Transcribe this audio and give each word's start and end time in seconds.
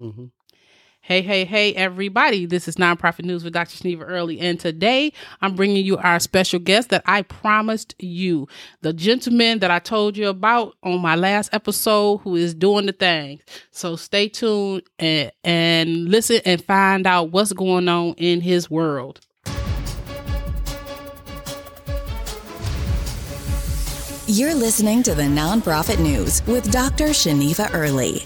Mm-hmm. 0.00 0.26
Hey, 1.02 1.22
hey, 1.22 1.44
hey, 1.44 1.74
everybody. 1.74 2.46
This 2.46 2.68
is 2.68 2.76
Nonprofit 2.76 3.24
News 3.24 3.42
with 3.42 3.54
Dr. 3.54 3.76
Shneva 3.76 4.04
Early. 4.06 4.38
And 4.38 4.60
today 4.60 5.12
I'm 5.40 5.54
bringing 5.54 5.84
you 5.84 5.96
our 5.96 6.20
special 6.20 6.60
guest 6.60 6.90
that 6.90 7.02
I 7.06 7.22
promised 7.22 7.94
you. 7.98 8.48
The 8.82 8.92
gentleman 8.92 9.60
that 9.60 9.70
I 9.70 9.78
told 9.78 10.16
you 10.16 10.28
about 10.28 10.76
on 10.82 11.00
my 11.00 11.16
last 11.16 11.52
episode 11.54 12.18
who 12.18 12.36
is 12.36 12.54
doing 12.54 12.86
the 12.86 12.92
thing. 12.92 13.40
So 13.70 13.96
stay 13.96 14.28
tuned 14.28 14.82
and, 14.98 15.32
and 15.42 16.08
listen 16.08 16.42
and 16.44 16.62
find 16.62 17.06
out 17.06 17.32
what's 17.32 17.54
going 17.54 17.88
on 17.88 18.14
in 18.14 18.42
his 18.42 18.70
world. 18.70 19.20
You're 24.26 24.54
listening 24.54 25.02
to 25.04 25.14
the 25.14 25.22
Nonprofit 25.22 25.98
News 25.98 26.46
with 26.46 26.70
Dr. 26.70 27.06
Shaneva 27.06 27.74
Early. 27.74 28.24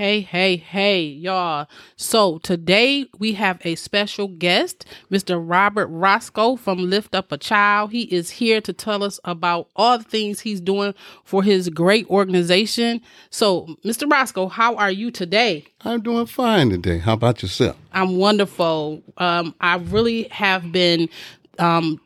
Hey, 0.00 0.22
hey, 0.22 0.56
hey, 0.56 1.02
y'all. 1.02 1.66
So 1.94 2.38
today 2.38 3.04
we 3.18 3.34
have 3.34 3.60
a 3.66 3.74
special 3.74 4.28
guest, 4.28 4.86
Mr. 5.10 5.38
Robert 5.38 5.88
Roscoe 5.88 6.56
from 6.56 6.88
Lift 6.88 7.14
Up 7.14 7.30
a 7.30 7.36
Child. 7.36 7.90
He 7.90 8.04
is 8.04 8.30
here 8.30 8.62
to 8.62 8.72
tell 8.72 9.04
us 9.04 9.20
about 9.26 9.68
all 9.76 9.98
the 9.98 10.04
things 10.04 10.40
he's 10.40 10.62
doing 10.62 10.94
for 11.22 11.42
his 11.42 11.68
great 11.68 12.08
organization. 12.08 13.02
So, 13.28 13.76
Mr. 13.84 14.10
Roscoe, 14.10 14.48
how 14.48 14.74
are 14.76 14.90
you 14.90 15.10
today? 15.10 15.66
I'm 15.82 16.00
doing 16.00 16.24
fine 16.24 16.70
today. 16.70 16.96
How 16.96 17.12
about 17.12 17.42
yourself? 17.42 17.76
I'm 17.92 18.16
wonderful. 18.16 19.02
Um, 19.18 19.54
I 19.60 19.76
really 19.76 20.28
have 20.28 20.72
been 20.72 21.10
um, 21.58 22.00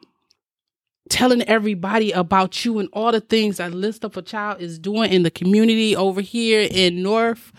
telling 1.11 1.43
everybody 1.43 2.11
about 2.11 2.65
you 2.65 2.81
and 2.81 2.89
all 2.93 3.13
the 3.13 3.21
things 3.21 3.59
that 3.59 3.73
Lift 3.73 4.05
Up 4.05 4.17
a 4.17 4.23
Child 4.23 4.61
is 4.61 4.81
doing 4.81 5.13
in 5.13 5.23
the 5.23 5.31
community 5.31 5.95
over 5.95 6.21
here 6.21 6.67
in 6.69 7.01
North 7.01 7.53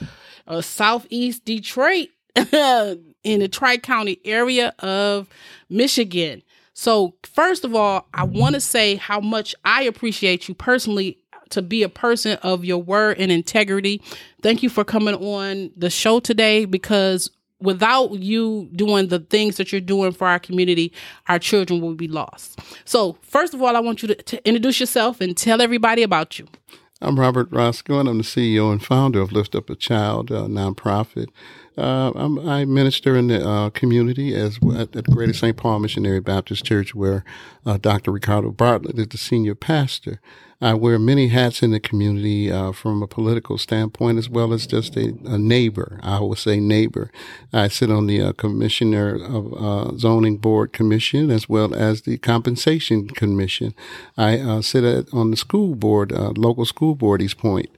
uh, 0.47 0.61
Southeast 0.61 1.45
Detroit 1.45 2.09
in 2.35 3.39
the 3.39 3.47
Tri 3.47 3.77
County 3.77 4.19
area 4.25 4.73
of 4.79 5.27
Michigan. 5.69 6.41
So, 6.73 7.15
first 7.23 7.63
of 7.63 7.73
all, 7.73 8.07
I 8.13 8.25
want 8.25 8.55
to 8.55 8.61
say 8.61 8.95
how 8.95 9.21
much 9.21 9.55
I 9.63 9.83
appreciate 9.83 10.49
you 10.49 10.53
personally 10.53 11.17
to 11.49 11.61
be 11.61 11.83
a 11.83 11.89
person 11.89 12.37
of 12.43 12.65
your 12.65 12.79
word 12.79 13.17
and 13.19 13.31
integrity. 13.31 14.01
Thank 14.41 14.61
you 14.61 14.69
for 14.69 14.83
coming 14.83 15.15
on 15.15 15.71
the 15.77 15.89
show 15.89 16.19
today 16.19 16.65
because 16.65 17.29
without 17.61 18.11
you 18.19 18.69
doing 18.75 19.07
the 19.07 19.19
things 19.19 19.57
that 19.57 19.71
you're 19.71 19.81
doing 19.81 20.11
for 20.11 20.27
our 20.27 20.39
community, 20.39 20.91
our 21.27 21.39
children 21.39 21.81
will 21.81 21.95
be 21.95 22.07
lost. 22.07 22.59
So, 22.83 23.17
first 23.21 23.53
of 23.53 23.61
all, 23.61 23.75
I 23.75 23.79
want 23.79 24.01
you 24.01 24.09
to, 24.09 24.15
to 24.15 24.47
introduce 24.47 24.79
yourself 24.79 25.21
and 25.21 25.35
tell 25.35 25.61
everybody 25.61 26.03
about 26.03 26.37
you. 26.39 26.47
I'm 27.01 27.19
Robert 27.19 27.49
Roscoe, 27.51 27.99
and 27.99 28.07
I'm 28.07 28.19
the 28.19 28.23
CEO 28.23 28.71
and 28.71 28.81
founder 28.81 29.19
of 29.19 29.33
Lift 29.33 29.53
Up 29.53 29.69
a 29.69 29.75
Child 29.75 30.31
uh, 30.31 30.45
nonprofit. 30.45 31.27
Uh, 31.77 32.11
i 32.47 32.63
minister 32.63 33.17
in 33.17 33.27
the 33.27 33.45
uh, 33.45 33.69
community 33.71 34.33
as 34.33 34.59
at, 34.73 34.95
at 34.95 35.11
Greater 35.11 35.33
St. 35.33 35.57
Paul 35.57 35.79
Missionary 35.79 36.21
Baptist 36.21 36.63
Church, 36.63 36.95
where 36.95 37.25
uh, 37.65 37.75
Dr. 37.75 38.11
Ricardo 38.11 38.51
Bartlett 38.51 38.97
is 38.97 39.09
the 39.09 39.17
senior 39.17 39.55
pastor. 39.55 40.21
I 40.65 40.73
wear 40.73 40.97
many 40.97 41.27
hats 41.27 41.61
in 41.61 41.69
the 41.69 41.79
community 41.79 42.51
uh, 42.51 42.71
from 42.71 43.03
a 43.03 43.07
political 43.07 43.59
standpoint 43.59 44.17
as 44.17 44.27
well 44.27 44.51
as 44.51 44.65
just 44.65 44.97
a, 44.97 45.13
a, 45.23 45.37
neighbor. 45.37 45.99
I 46.01 46.19
would 46.21 46.39
say 46.39 46.59
neighbor. 46.59 47.11
I 47.53 47.67
sit 47.67 47.91
on 47.91 48.07
the 48.07 48.19
uh, 48.19 48.31
Commissioner 48.31 49.13
of 49.13 49.53
uh, 49.53 49.95
Zoning 49.95 50.37
Board 50.37 50.73
Commission 50.73 51.29
as 51.29 51.47
well 51.47 51.75
as 51.75 52.01
the 52.01 52.17
Compensation 52.17 53.07
Commission. 53.09 53.75
I 54.17 54.39
uh, 54.39 54.63
sit 54.63 54.83
at, 54.83 55.13
on 55.13 55.29
the 55.29 55.37
school 55.37 55.75
board, 55.75 56.11
uh, 56.11 56.33
local 56.35 56.65
school 56.65 56.95
board, 56.95 57.21
Eastpointe, 57.21 57.69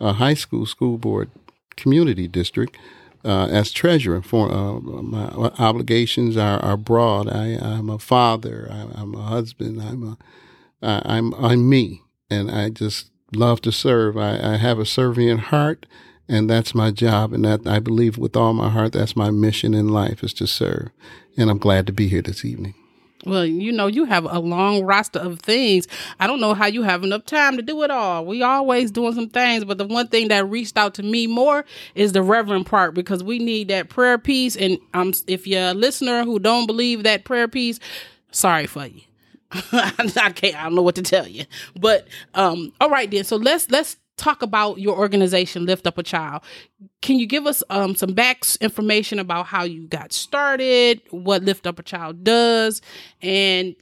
high 0.00 0.34
school 0.34 0.64
school 0.64 0.96
board 0.96 1.30
community 1.76 2.28
district. 2.28 2.78
Uh, 3.24 3.46
as 3.46 3.72
treasurer 3.72 4.22
for 4.22 4.48
uh, 4.52 4.78
my 4.78 5.50
obligations 5.58 6.36
are, 6.36 6.60
are 6.60 6.76
broad. 6.76 7.28
I, 7.28 7.48
am 7.60 7.90
a 7.90 7.98
father. 7.98 8.68
I, 8.70 9.02
am 9.02 9.16
a 9.16 9.22
husband. 9.22 9.82
I'm 9.82 10.16
a, 10.82 11.02
I'm 11.04 11.34
I'm 11.34 11.68
me 11.68 12.04
and 12.30 12.50
I 12.50 12.70
just 12.70 13.10
love 13.32 13.60
to 13.62 13.72
serve. 13.72 14.16
I, 14.16 14.54
I 14.54 14.56
have 14.56 14.78
a 14.78 14.86
serving 14.86 15.38
heart, 15.38 15.86
and 16.28 16.48
that's 16.48 16.74
my 16.74 16.90
job. 16.90 17.32
And 17.32 17.44
that 17.44 17.66
I 17.66 17.78
believe 17.78 18.18
with 18.18 18.36
all 18.36 18.52
my 18.52 18.68
heart, 18.68 18.92
that's 18.92 19.16
my 19.16 19.30
mission 19.30 19.74
in 19.74 19.88
life 19.88 20.22
is 20.22 20.32
to 20.34 20.46
serve. 20.46 20.90
And 21.36 21.50
I'm 21.50 21.58
glad 21.58 21.86
to 21.86 21.92
be 21.92 22.08
here 22.08 22.22
this 22.22 22.44
evening. 22.44 22.74
Well, 23.26 23.44
you 23.44 23.72
know, 23.72 23.88
you 23.88 24.04
have 24.04 24.24
a 24.24 24.38
long 24.38 24.84
roster 24.84 25.18
of 25.18 25.40
things. 25.40 25.88
I 26.20 26.28
don't 26.28 26.40
know 26.40 26.54
how 26.54 26.66
you 26.66 26.82
have 26.82 27.02
enough 27.02 27.24
time 27.24 27.56
to 27.56 27.62
do 27.62 27.82
it 27.82 27.90
all. 27.90 28.24
We 28.24 28.42
always 28.42 28.92
doing 28.92 29.12
some 29.14 29.28
things, 29.28 29.64
but 29.64 29.76
the 29.76 29.86
one 29.86 30.06
thing 30.06 30.28
that 30.28 30.48
reached 30.48 30.76
out 30.76 30.94
to 30.94 31.02
me 31.02 31.26
more 31.26 31.64
is 31.96 32.12
the 32.12 32.22
reverend 32.22 32.66
part 32.66 32.94
because 32.94 33.24
we 33.24 33.40
need 33.40 33.68
that 33.68 33.88
prayer 33.88 34.18
piece. 34.18 34.56
And 34.56 34.78
um, 34.94 35.12
if 35.26 35.48
you're 35.48 35.70
a 35.70 35.74
listener 35.74 36.24
who 36.24 36.38
don't 36.38 36.66
believe 36.66 37.02
that 37.02 37.24
prayer 37.24 37.48
piece, 37.48 37.80
sorry 38.30 38.66
for 38.66 38.86
you. 38.86 39.00
I 39.72 40.32
can't. 40.34 40.56
I 40.56 40.64
don't 40.64 40.74
know 40.74 40.82
what 40.82 40.96
to 40.96 41.02
tell 41.02 41.26
you. 41.26 41.44
But 41.78 42.06
um, 42.34 42.72
all 42.80 42.90
right 42.90 43.10
then. 43.10 43.24
So 43.24 43.36
let's 43.36 43.70
let's 43.70 43.96
talk 44.16 44.42
about 44.42 44.78
your 44.78 44.98
organization, 44.98 45.64
Lift 45.64 45.86
Up 45.86 45.96
a 45.96 46.02
Child. 46.02 46.42
Can 47.00 47.18
you 47.18 47.26
give 47.26 47.46
us 47.46 47.62
um, 47.70 47.94
some 47.94 48.12
back 48.12 48.42
information 48.60 49.18
about 49.18 49.46
how 49.46 49.62
you 49.62 49.86
got 49.86 50.12
started, 50.12 51.00
what 51.10 51.44
Lift 51.44 51.66
Up 51.66 51.78
a 51.78 51.82
Child 51.82 52.24
does, 52.24 52.82
and 53.22 53.74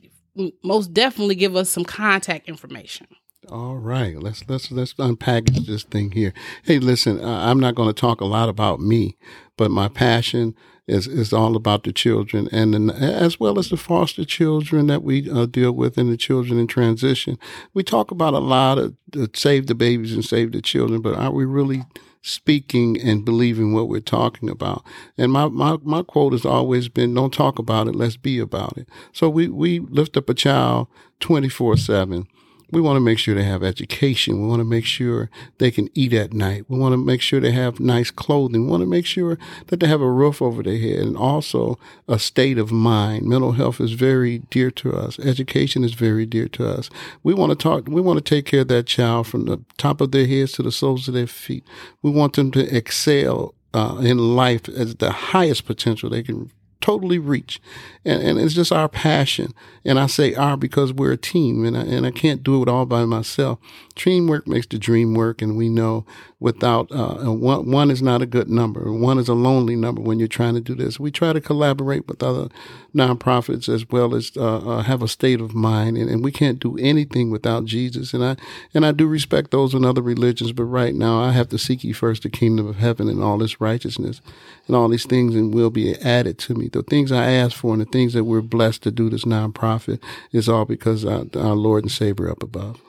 most 0.63 0.93
definitely 0.93 1.35
give 1.35 1.57
us 1.57 1.71
some 1.71 1.85
contact 1.85 2.49
information. 2.49 3.07
All 3.49 3.77
right, 3.77 4.19
let's 4.19 4.49
let's 4.49 4.73
let's 4.73 4.95
unpackage 4.95 5.67
this 5.67 5.85
thing 5.85 6.11
here. 6.11 6.35
Hey, 6.65 6.79
listen, 6.79 7.21
uh, 7.21 7.47
I'm 7.47 7.61
not 7.61 7.77
going 7.77 7.89
to 7.89 7.99
talk 7.99 8.21
a 8.21 8.25
lot 8.25 8.49
about 8.49 8.81
me, 8.81 9.17
but 9.57 9.71
my 9.71 9.89
passion 9.89 10.55
is 10.87 11.07
is 11.07 11.33
all 11.33 11.57
about 11.57 11.85
the 11.85 11.93
children 11.93 12.49
and 12.53 12.75
the, 12.75 12.95
as 12.95 13.41
well 13.41 13.59
as 13.59 13.69
the 13.71 13.77
foster 13.77 14.25
children 14.25 14.87
that 14.87 15.03
we 15.03 15.31
uh, 15.31 15.47
deal 15.47 15.73
with 15.73 15.99
and 15.99 16.11
the 16.11 16.17
children 16.17 16.59
in 16.59 16.67
transition. 16.67 17.39
We 17.75 17.83
talk 17.83 18.11
about 18.11 18.35
a 18.35 18.39
lot 18.39 18.79
of 18.79 18.95
uh, 19.19 19.27
save 19.35 19.67
the 19.67 19.75
babies 19.75 20.13
and 20.13 20.25
save 20.25 20.53
the 20.53 20.63
children, 20.63 21.01
but 21.01 21.15
are 21.15 21.33
we 21.33 21.45
really 21.45 21.85
speaking 22.23 23.01
and 23.01 23.25
believing 23.25 23.73
what 23.73 23.89
we're 23.89 24.01
talking 24.01 24.51
about? 24.51 24.85
And 25.17 25.31
my, 25.31 25.49
my, 25.49 25.79
my 25.83 26.03
quote 26.03 26.33
has 26.33 26.45
always 26.45 26.89
been, 26.89 27.15
don't 27.15 27.33
talk 27.33 27.59
about 27.59 27.87
it, 27.87 27.95
let's 27.95 28.17
be 28.17 28.41
about 28.41 28.77
it. 28.77 28.89
So 29.13 29.29
we, 29.29 29.47
we 29.47 29.79
lift 29.79 30.17
up 30.17 30.29
a 30.29 30.35
child 30.35 30.89
24 31.21 31.77
seven 31.77 32.27
we 32.71 32.81
want 32.81 32.97
to 32.97 33.01
make 33.01 33.19
sure 33.19 33.35
they 33.35 33.45
have 33.45 33.63
education. 33.63 34.41
We 34.43 34.49
want 34.49 34.61
to 34.61 34.65
make 34.65 34.85
sure 34.85 35.31
they 35.59 35.71
can 35.71 35.89
eat 35.95 36.13
at 36.13 36.33
night. 36.33 36.65
We 36.69 36.79
want 36.79 36.93
to 36.95 36.97
make 36.97 37.21
sure 37.21 37.41
they 37.41 37.53
have 37.53 37.79
nice 37.79 38.11
clothing. 38.11 38.65
We 38.65 38.71
want 38.71 38.83
to 38.83 38.89
make 38.89 39.07
sure 39.07 39.39
that 39.69 39.81
they 39.81 39.87
have 39.87 40.01
a 40.01 40.11
roof 40.11 40.43
over 40.43 40.63
their 40.63 40.79
head 40.79 40.99
and 40.99 41.17
also 41.17 41.79
a 42.09 42.19
state 42.19 42.59
of 42.59 42.73
mind. 42.73 43.27
Mental 43.27 43.53
health 43.53 43.81
is 43.81 43.93
very 43.93 44.39
dear 44.51 44.71
to 44.73 44.95
us. 44.95 45.19
Education 45.21 45.85
is 45.85 45.95
very 45.95 46.27
dear 46.27 46.49
to 46.49 46.69
us. 46.69 46.91
We 47.23 47.35
want 47.35 47.51
to 47.51 47.57
talk, 47.57 47.87
we 47.87 48.01
want 48.01 48.19
to 48.19 48.35
take 48.35 48.47
care 48.47 48.61
of 48.61 48.69
that 48.69 48.87
child 48.87 49.29
from 49.29 49.45
the 49.45 49.63
top 49.77 50.01
of 50.01 50.11
their 50.11 50.27
heads 50.27 50.53
to 50.53 50.63
the 50.63 50.73
soles 50.73 51.07
of 51.07 51.15
their 51.15 51.27
feet. 51.27 51.65
We 52.03 52.11
want 52.11 52.35
them 52.35 52.51
to 52.53 52.77
excel 52.77 53.55
uh, 53.75 53.99
in 54.01 54.19
life 54.19 54.69
as 54.69 54.95
the 54.97 55.11
highest 55.11 55.67
potential 55.67 56.09
they 56.09 56.23
can 56.23 56.51
totally 56.81 57.19
reach. 57.19 57.61
And, 58.05 58.23
and 58.23 58.39
it's 58.39 58.55
just 58.55 58.73
our 58.73 58.89
passion. 58.89 59.53
And 59.85 59.99
I 59.99 60.07
say 60.07 60.35
our 60.35 60.57
because 60.57 60.93
we're 60.93 61.13
a 61.13 61.17
team 61.17 61.65
and 61.65 61.77
I, 61.77 61.83
and 61.83 62.07
I 62.07 62.11
can't 62.11 62.43
do 62.43 62.63
it 62.63 62.69
all 62.69 62.87
by 62.87 63.05
myself. 63.05 63.59
Teamwork 63.95 64.47
makes 64.47 64.67
the 64.67 64.79
dream 64.79 65.15
work. 65.15 65.41
And 65.43 65.57
we 65.57 65.69
know 65.69 66.05
without, 66.39 66.91
uh, 66.93 67.33
one, 67.33 67.71
one 67.71 67.91
is 67.91 68.03
not 68.03 68.23
a 68.23 68.27
good 68.27 68.49
number. 68.49 68.93
One 68.93 69.19
is 69.19 69.29
a 69.29 69.35
lonely 69.35 69.75
number 69.75 70.03
when 70.03 70.19
you're 70.19 70.29
trying 70.29 70.55
to 70.55 70.61
do 70.61 70.75
this. 70.75 71.01
We 71.01 71.11
try 71.11 71.33
to 71.33 71.41
collaborate 71.41 72.07
with 72.07 72.23
other 72.23 72.49
nonprofits 72.95 73.73
as 73.73 73.89
well 73.89 74.15
as, 74.15 74.33
uh, 74.37 74.59
uh, 74.59 74.83
have 74.83 75.03
a 75.03 75.09
state 75.09 75.41
of 75.41 75.55
mind. 75.55 75.97
And, 75.97 76.11
and 76.11 76.23
we 76.23 76.31
can't 76.31 76.61
do 76.61 76.77
anything 76.79 77.31
without 77.31 77.65
Jesus. 77.65 78.13
And 78.13 78.25
I, 78.25 78.37
and 78.75 78.85
I 78.85 78.93
do 78.93 79.07
respect 79.07 79.51
those 79.51 79.75
in 79.75 79.85
other 79.85 80.03
religions. 80.03 80.53
But 80.53 80.65
right 80.65 80.95
now 80.95 81.21
I 81.21 81.33
have 81.33 81.49
to 81.49 81.59
seek 81.59 81.83
ye 81.85 81.93
first 81.93 82.23
the 82.23 82.31
kingdom 82.31 82.67
of 82.67 82.77
heaven 82.77 83.09
and 83.09 83.23
all 83.23 83.43
its 83.43 83.61
righteousness 83.61 84.21
and 84.67 84.77
all 84.77 84.89
these 84.89 85.07
things 85.07 85.35
and 85.35 85.55
will 85.55 85.71
be 85.71 85.95
added 85.97 86.39
to 86.39 86.55
me. 86.55 86.69
The 86.69 86.83
things 86.83 87.13
I 87.13 87.31
ask 87.31 87.57
for 87.57 87.73
and 87.73 87.83
the 87.83 87.87
things 87.87 88.13
that 88.15 88.25
we're 88.25 88.43
blessed 88.43 88.83
to 88.85 88.91
do 88.91 89.09
this 89.09 89.25
nonprofit 89.25 90.03
is 90.33 90.49
all 90.49 90.65
because 90.65 91.05
our, 91.05 91.27
our 91.37 91.55
Lord 91.55 91.85
and 91.85 91.93
Savior 91.93 92.31
up 92.31 92.43
above. 92.43 92.81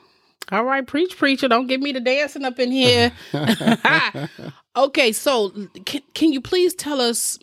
All 0.50 0.64
right, 0.64 0.86
preach, 0.86 1.16
preacher. 1.18 1.46
Don't 1.46 1.66
get 1.66 1.80
me 1.80 1.92
to 1.92 2.00
dancing 2.00 2.44
up 2.44 2.58
in 2.58 2.70
here. 2.70 3.12
okay, 4.76 5.12
so 5.12 5.50
can, 5.84 6.02
can 6.14 6.32
you 6.32 6.40
please 6.40 6.74
tell 6.74 7.00
us 7.00 7.38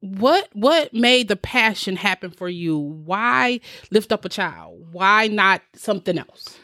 what 0.00 0.48
what 0.52 0.92
made 0.92 1.28
the 1.28 1.36
passion 1.36 1.96
happen 1.96 2.30
for 2.30 2.48
you? 2.48 2.78
Why 2.78 3.60
lift 3.90 4.12
up 4.12 4.24
a 4.24 4.28
child? 4.28 4.86
Why 4.92 5.28
not 5.28 5.62
something 5.74 6.18
else? 6.18 6.58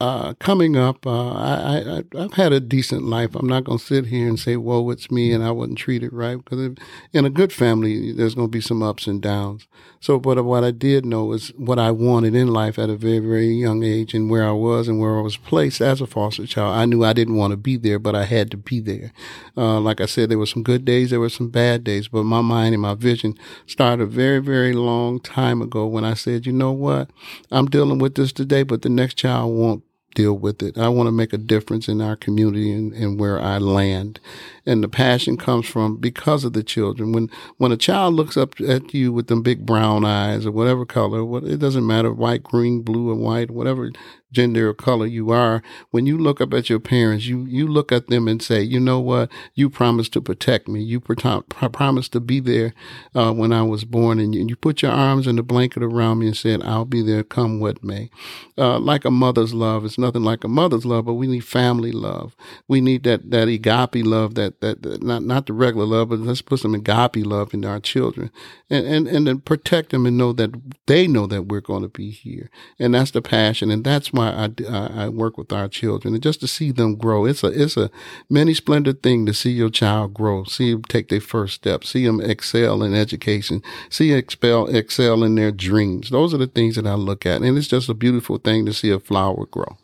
Uh, 0.00 0.34
coming 0.34 0.76
up, 0.76 1.06
uh, 1.06 1.30
I, 1.30 2.02
I, 2.16 2.20
have 2.22 2.34
had 2.34 2.52
a 2.52 2.58
decent 2.58 3.04
life. 3.04 3.36
I'm 3.36 3.46
not 3.46 3.62
going 3.62 3.78
to 3.78 3.84
sit 3.84 4.06
here 4.06 4.26
and 4.26 4.38
say, 4.38 4.56
"Whoa, 4.56 4.90
it's 4.90 5.08
me," 5.08 5.32
and 5.32 5.44
I 5.44 5.52
wasn't 5.52 5.78
treated 5.78 6.12
right 6.12 6.36
because 6.36 6.74
in 7.12 7.24
a 7.24 7.30
good 7.30 7.52
family, 7.52 8.10
there's 8.10 8.34
going 8.34 8.48
to 8.48 8.52
be 8.52 8.60
some 8.60 8.82
ups 8.82 9.06
and 9.06 9.22
downs. 9.22 9.68
So, 10.00 10.18
but 10.18 10.44
what 10.44 10.64
I 10.64 10.72
did 10.72 11.06
know 11.06 11.32
is 11.32 11.50
what 11.56 11.78
I 11.78 11.92
wanted 11.92 12.34
in 12.34 12.48
life 12.48 12.76
at 12.76 12.90
a 12.90 12.96
very, 12.96 13.20
very 13.20 13.46
young 13.46 13.84
age, 13.84 14.14
and 14.14 14.28
where 14.28 14.44
I 14.44 14.50
was 14.50 14.88
and 14.88 14.98
where 14.98 15.16
I 15.16 15.22
was 15.22 15.36
placed 15.36 15.80
as 15.80 16.00
a 16.00 16.08
foster 16.08 16.44
child. 16.44 16.76
I 16.76 16.86
knew 16.86 17.04
I 17.04 17.12
didn't 17.12 17.36
want 17.36 17.52
to 17.52 17.56
be 17.56 17.76
there, 17.76 18.00
but 18.00 18.16
I 18.16 18.24
had 18.24 18.50
to 18.50 18.56
be 18.56 18.80
there. 18.80 19.12
Uh, 19.56 19.78
like 19.78 20.00
I 20.00 20.06
said, 20.06 20.28
there 20.28 20.38
were 20.38 20.44
some 20.44 20.64
good 20.64 20.84
days, 20.84 21.10
there 21.10 21.20
were 21.20 21.28
some 21.28 21.50
bad 21.50 21.84
days, 21.84 22.08
but 22.08 22.24
my 22.24 22.40
mind 22.40 22.74
and 22.74 22.82
my 22.82 22.94
vision 22.94 23.38
started 23.66 24.02
a 24.02 24.06
very, 24.06 24.40
very 24.40 24.72
long 24.72 25.20
time 25.20 25.62
ago 25.62 25.86
when 25.86 26.04
I 26.04 26.14
said, 26.14 26.46
"You 26.46 26.52
know 26.52 26.72
what? 26.72 27.10
I'm 27.52 27.66
dealing 27.66 28.00
with 28.00 28.16
this 28.16 28.32
today, 28.32 28.64
but 28.64 28.82
the 28.82 28.88
next 28.88 29.14
child 29.14 29.54
won't." 29.54 29.83
Deal 30.14 30.34
with 30.34 30.62
it. 30.62 30.78
I 30.78 30.88
want 30.88 31.06
to 31.08 31.12
make 31.12 31.32
a 31.32 31.38
difference 31.38 31.88
in 31.88 32.00
our 32.00 32.16
community 32.16 32.72
and, 32.72 32.92
and 32.92 33.20
where 33.20 33.40
I 33.40 33.58
land. 33.58 34.20
And 34.66 34.82
the 34.82 34.88
passion 34.88 35.36
comes 35.36 35.66
from 35.66 35.96
because 35.96 36.44
of 36.44 36.52
the 36.52 36.62
children. 36.62 37.12
When 37.12 37.30
when 37.58 37.72
a 37.72 37.76
child 37.76 38.14
looks 38.14 38.36
up 38.36 38.60
at 38.60 38.94
you 38.94 39.12
with 39.12 39.26
them 39.26 39.42
big 39.42 39.66
brown 39.66 40.04
eyes 40.04 40.46
or 40.46 40.52
whatever 40.52 40.86
color, 40.86 41.24
what 41.24 41.44
it 41.44 41.58
doesn't 41.58 41.86
matter, 41.86 42.12
white, 42.12 42.42
green, 42.42 42.82
blue, 42.82 43.10
or 43.10 43.16
white, 43.16 43.50
whatever 43.50 43.90
gender 44.34 44.68
or 44.68 44.74
color 44.74 45.06
you 45.06 45.30
are, 45.30 45.62
when 45.90 46.06
you 46.06 46.18
look 46.18 46.40
up 46.40 46.52
at 46.52 46.68
your 46.68 46.80
parents, 46.80 47.26
you, 47.26 47.44
you 47.44 47.66
look 47.66 47.92
at 47.92 48.08
them 48.08 48.28
and 48.28 48.42
say, 48.42 48.60
you 48.60 48.80
know 48.80 49.00
what? 49.00 49.30
You 49.54 49.70
promised 49.70 50.12
to 50.14 50.20
protect 50.20 50.68
me. 50.68 50.82
You 50.82 51.00
promised 51.00 52.12
to 52.12 52.20
be 52.20 52.40
there 52.40 52.74
uh, 53.14 53.32
when 53.32 53.52
I 53.52 53.62
was 53.62 53.84
born. 53.84 54.18
And 54.18 54.34
you, 54.34 54.44
you, 54.46 54.56
put 54.56 54.82
your 54.82 54.92
arms 54.92 55.26
in 55.26 55.36
the 55.36 55.42
blanket 55.42 55.82
around 55.82 56.18
me 56.18 56.26
and 56.26 56.36
said, 56.36 56.62
I'll 56.62 56.84
be 56.84 57.02
there 57.02 57.22
come 57.22 57.60
what 57.60 57.82
may. 57.82 58.10
Uh, 58.58 58.78
like 58.78 59.04
a 59.04 59.10
mother's 59.10 59.54
love. 59.54 59.84
It's 59.84 59.98
nothing 59.98 60.22
like 60.22 60.44
a 60.44 60.48
mother's 60.48 60.84
love, 60.84 61.06
but 61.06 61.14
we 61.14 61.26
need 61.26 61.44
family 61.44 61.92
love. 61.92 62.34
We 62.68 62.80
need 62.80 63.04
that, 63.04 63.30
that 63.30 63.48
agape 63.48 64.04
love, 64.04 64.34
that, 64.34 64.60
that, 64.60 64.82
that 64.82 65.02
not, 65.02 65.22
not 65.22 65.46
the 65.46 65.52
regular 65.52 65.86
love, 65.86 66.08
but 66.10 66.18
let's 66.18 66.42
put 66.42 66.60
some 66.60 66.74
agape 66.74 67.24
love 67.24 67.54
into 67.54 67.68
our 67.68 67.80
children 67.80 68.30
and, 68.70 68.86
and, 68.86 69.08
and 69.08 69.26
then 69.26 69.40
protect 69.40 69.90
them 69.90 70.06
and 70.06 70.18
know 70.18 70.32
that 70.32 70.50
they 70.86 71.06
know 71.06 71.26
that 71.26 71.44
we're 71.44 71.60
going 71.60 71.82
to 71.82 71.88
be 71.88 72.10
here. 72.10 72.50
And 72.78 72.94
that's 72.94 73.10
the 73.12 73.22
passion. 73.22 73.70
And 73.70 73.84
that's 73.84 74.12
why 74.12 74.23
I, 74.30 74.50
I, 74.68 75.04
I, 75.04 75.08
work 75.08 75.38
with 75.38 75.52
our 75.52 75.68
children 75.68 76.14
and 76.14 76.22
just 76.22 76.40
to 76.40 76.46
see 76.46 76.70
them 76.70 76.96
grow. 76.96 77.24
It's 77.24 77.44
a, 77.44 77.48
it's 77.48 77.76
a 77.76 77.90
many 78.28 78.54
splendid 78.54 79.02
thing 79.02 79.26
to 79.26 79.34
see 79.34 79.50
your 79.50 79.70
child 79.70 80.14
grow, 80.14 80.44
see 80.44 80.72
them 80.72 80.82
take 80.82 81.08
their 81.08 81.20
first 81.20 81.54
steps, 81.54 81.90
see 81.90 82.06
them 82.06 82.20
excel 82.20 82.82
in 82.82 82.94
education, 82.94 83.62
see 83.88 84.12
excel, 84.12 84.66
excel 84.66 85.22
in 85.22 85.34
their 85.34 85.52
dreams. 85.52 86.10
Those 86.10 86.34
are 86.34 86.38
the 86.38 86.46
things 86.46 86.76
that 86.76 86.86
I 86.86 86.94
look 86.94 87.26
at. 87.26 87.42
And 87.42 87.56
it's 87.56 87.68
just 87.68 87.88
a 87.88 87.94
beautiful 87.94 88.38
thing 88.38 88.66
to 88.66 88.72
see 88.72 88.90
a 88.90 88.98
flower 88.98 89.46
grow. 89.46 89.76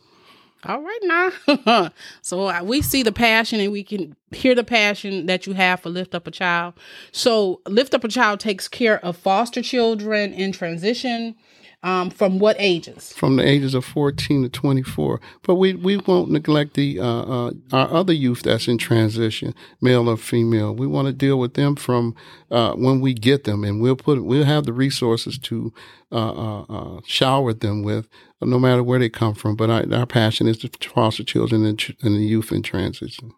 All 0.65 0.83
right 0.83 1.01
now. 1.03 1.91
so 2.23 2.63
we 2.63 2.83
see 2.83 3.03
the 3.03 3.13
passion 3.13 3.61
and 3.61 3.73
we 3.73 3.83
can 3.83 4.15
hear 4.31 4.55
the 4.55 4.65
passion 4.65 5.27
that 5.27 5.47
you 5.47 5.55
have 5.55 5.81
for 5.81 5.89
Lift 5.89 6.15
Up 6.15 6.27
a 6.27 6.31
Child. 6.31 6.75
So 7.13 7.61
Lift 7.67 7.95
Up 7.95 8.05
a 8.05 8.09
Child 8.09 8.41
takes 8.41 8.69
care 8.69 9.03
of 9.05 9.17
foster 9.17 9.63
children 9.63 10.33
in 10.35 10.53
transition 10.53 11.37
um, 11.83 12.11
from 12.11 12.39
what 12.39 12.57
ages? 12.59 13.13
From 13.15 13.37
the 13.37 13.47
ages 13.47 13.75
of 13.75 13.85
14 13.85 14.43
to 14.43 14.49
24. 14.49 15.21
But 15.43 15.55
we, 15.55 15.75
we 15.75 15.97
won't 15.97 16.31
neglect 16.31 16.75
the 16.75 17.01
uh, 17.01 17.07
uh, 17.07 17.51
our 17.73 17.91
other 17.91 18.13
youth 18.13 18.43
that's 18.43 18.69
in 18.69 18.77
transition, 18.77 19.55
male 19.81 20.09
or 20.09 20.17
female. 20.17 20.75
We 20.75 20.87
want 20.87 21.07
to 21.07 21.13
deal 21.13 21.39
with 21.39 21.55
them 21.55 21.77
from 21.77 22.15
uh, 22.51 22.75
when 22.75 23.01
we 23.01 23.15
get 23.15 23.45
them, 23.45 23.65
and 23.65 23.81
we'll 23.81 23.97
put 23.97 24.23
we'll 24.23 24.45
have 24.45 24.65
the 24.65 24.75
resources 24.75 25.39
to 25.39 25.73
uh, 26.13 26.17
uh, 26.17 26.63
uh, 26.69 27.01
shower 27.07 27.55
them 27.55 27.83
with, 27.83 28.09
no 28.43 28.59
matter 28.59 28.83
where 28.83 28.99
they 28.99 29.09
come 29.09 29.35
from. 29.35 29.57
But 29.57 29.71
our, 29.71 29.85
our 29.93 30.07
passion 30.07 30.47
is 30.47 30.59
to 30.59 30.71
foster 30.89 31.25
children 31.25 31.65
and, 31.65 31.97
and 32.03 32.17
the 32.17 32.25
youth 32.25 32.53
in 32.53 32.63
transition. 32.63 33.33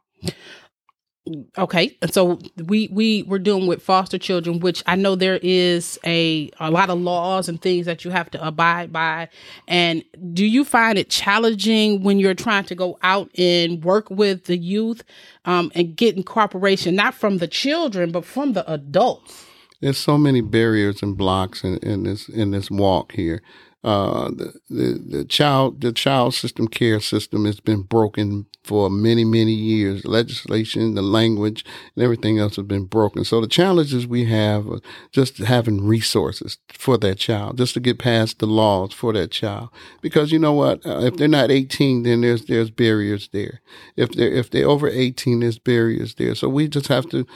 Okay, 1.57 1.97
and 2.03 2.13
so 2.13 2.41
we 2.65 2.89
we 2.91 3.23
we're 3.23 3.39
doing 3.39 3.69
with 3.69 3.81
foster 3.81 4.19
children, 4.19 4.59
which 4.59 4.83
I 4.87 4.97
know 4.97 5.15
there 5.15 5.39
is 5.41 5.97
a 6.05 6.51
a 6.59 6.69
lot 6.69 6.91
of 6.91 6.99
laws 6.99 7.49
and 7.49 7.63
things 7.63 7.87
that 7.87 8.05
you 8.05 8.11
have 8.11 8.29
to 8.33 8.45
abide 8.45 8.93
by. 8.93 9.29
And 9.69 10.03
do 10.33 10.45
you 10.45 10.65
find 10.65 10.99
it 10.99 11.11
challenging 11.11 12.03
when 12.03 12.19
you're 12.19 12.35
trying 12.35 12.65
to 12.65 12.75
go 12.75 12.99
out 13.05 13.31
and 13.39 13.85
work 13.85 14.11
with 14.11 14.47
the 14.47 14.57
youth 14.57 15.05
um, 15.45 15.71
and 15.77 15.95
getting 15.95 16.25
cooperation, 16.25 16.97
not 16.97 17.15
from 17.15 17.39
the 17.39 17.47
children 17.47 18.11
but 18.11 18.25
from 18.25 18.55
the 18.55 18.69
adults? 18.71 19.47
There's 19.81 19.99
so 19.99 20.19
many 20.19 20.41
barriers 20.41 21.05
and 21.05 21.17
blocks 21.17 21.63
in, 21.63 21.79
in 21.79 22.03
this 22.03 22.29
in 22.29 22.51
this 22.51 22.69
walk 22.69 23.13
here. 23.13 23.43
Uh, 23.85 24.29
the, 24.29 24.55
the, 24.71 25.05
the 25.09 25.25
child 25.25 25.81
the 25.81 25.93
child 25.93 26.35
system 26.35 26.69
care 26.69 27.01
system 27.01 27.45
has 27.45 27.59
been 27.59 27.83
broken 27.83 28.47
for 28.63 28.89
many 28.89 29.25
many 29.25 29.53
years. 29.53 30.05
Legislation, 30.05 30.95
the 30.95 31.03
language, 31.03 31.65
and 31.97 32.05
everything 32.05 32.39
else 32.39 32.55
has 32.55 32.65
been 32.65 32.85
broken. 32.85 33.25
So 33.25 33.41
the 33.41 33.49
challenges 33.49 34.07
we 34.07 34.25
have 34.27 34.69
are 34.69 34.81
just 35.11 35.39
having 35.39 35.85
resources 35.85 36.59
for 36.73 36.97
that 36.99 37.19
child, 37.19 37.59
just 37.59 37.75
to 37.75 37.81
get 37.81 37.99
past 37.99 38.39
the 38.39 38.47
laws 38.47 38.93
for 38.93 39.13
that 39.15 39.33
child. 39.33 39.71
Because 40.01 40.31
you 40.31 40.39
know 40.39 40.53
what, 40.53 40.87
uh, 40.87 41.01
if 41.01 41.17
they're 41.17 41.27
not 41.27 41.51
18, 41.51 42.05
then 42.05 42.21
there's 42.21 42.45
there's 42.45 42.71
barriers 42.71 43.31
there. 43.33 43.61
If 43.97 44.13
they're 44.13 44.33
if 44.33 44.49
they're 44.49 44.69
over 44.69 44.89
18, 44.89 45.41
there's 45.41 45.59
barriers 45.59 46.15
there. 46.15 46.37
So 46.37 46.49
we 46.49 46.69
just 46.69 46.87
have 46.87 47.09
to 47.11 47.27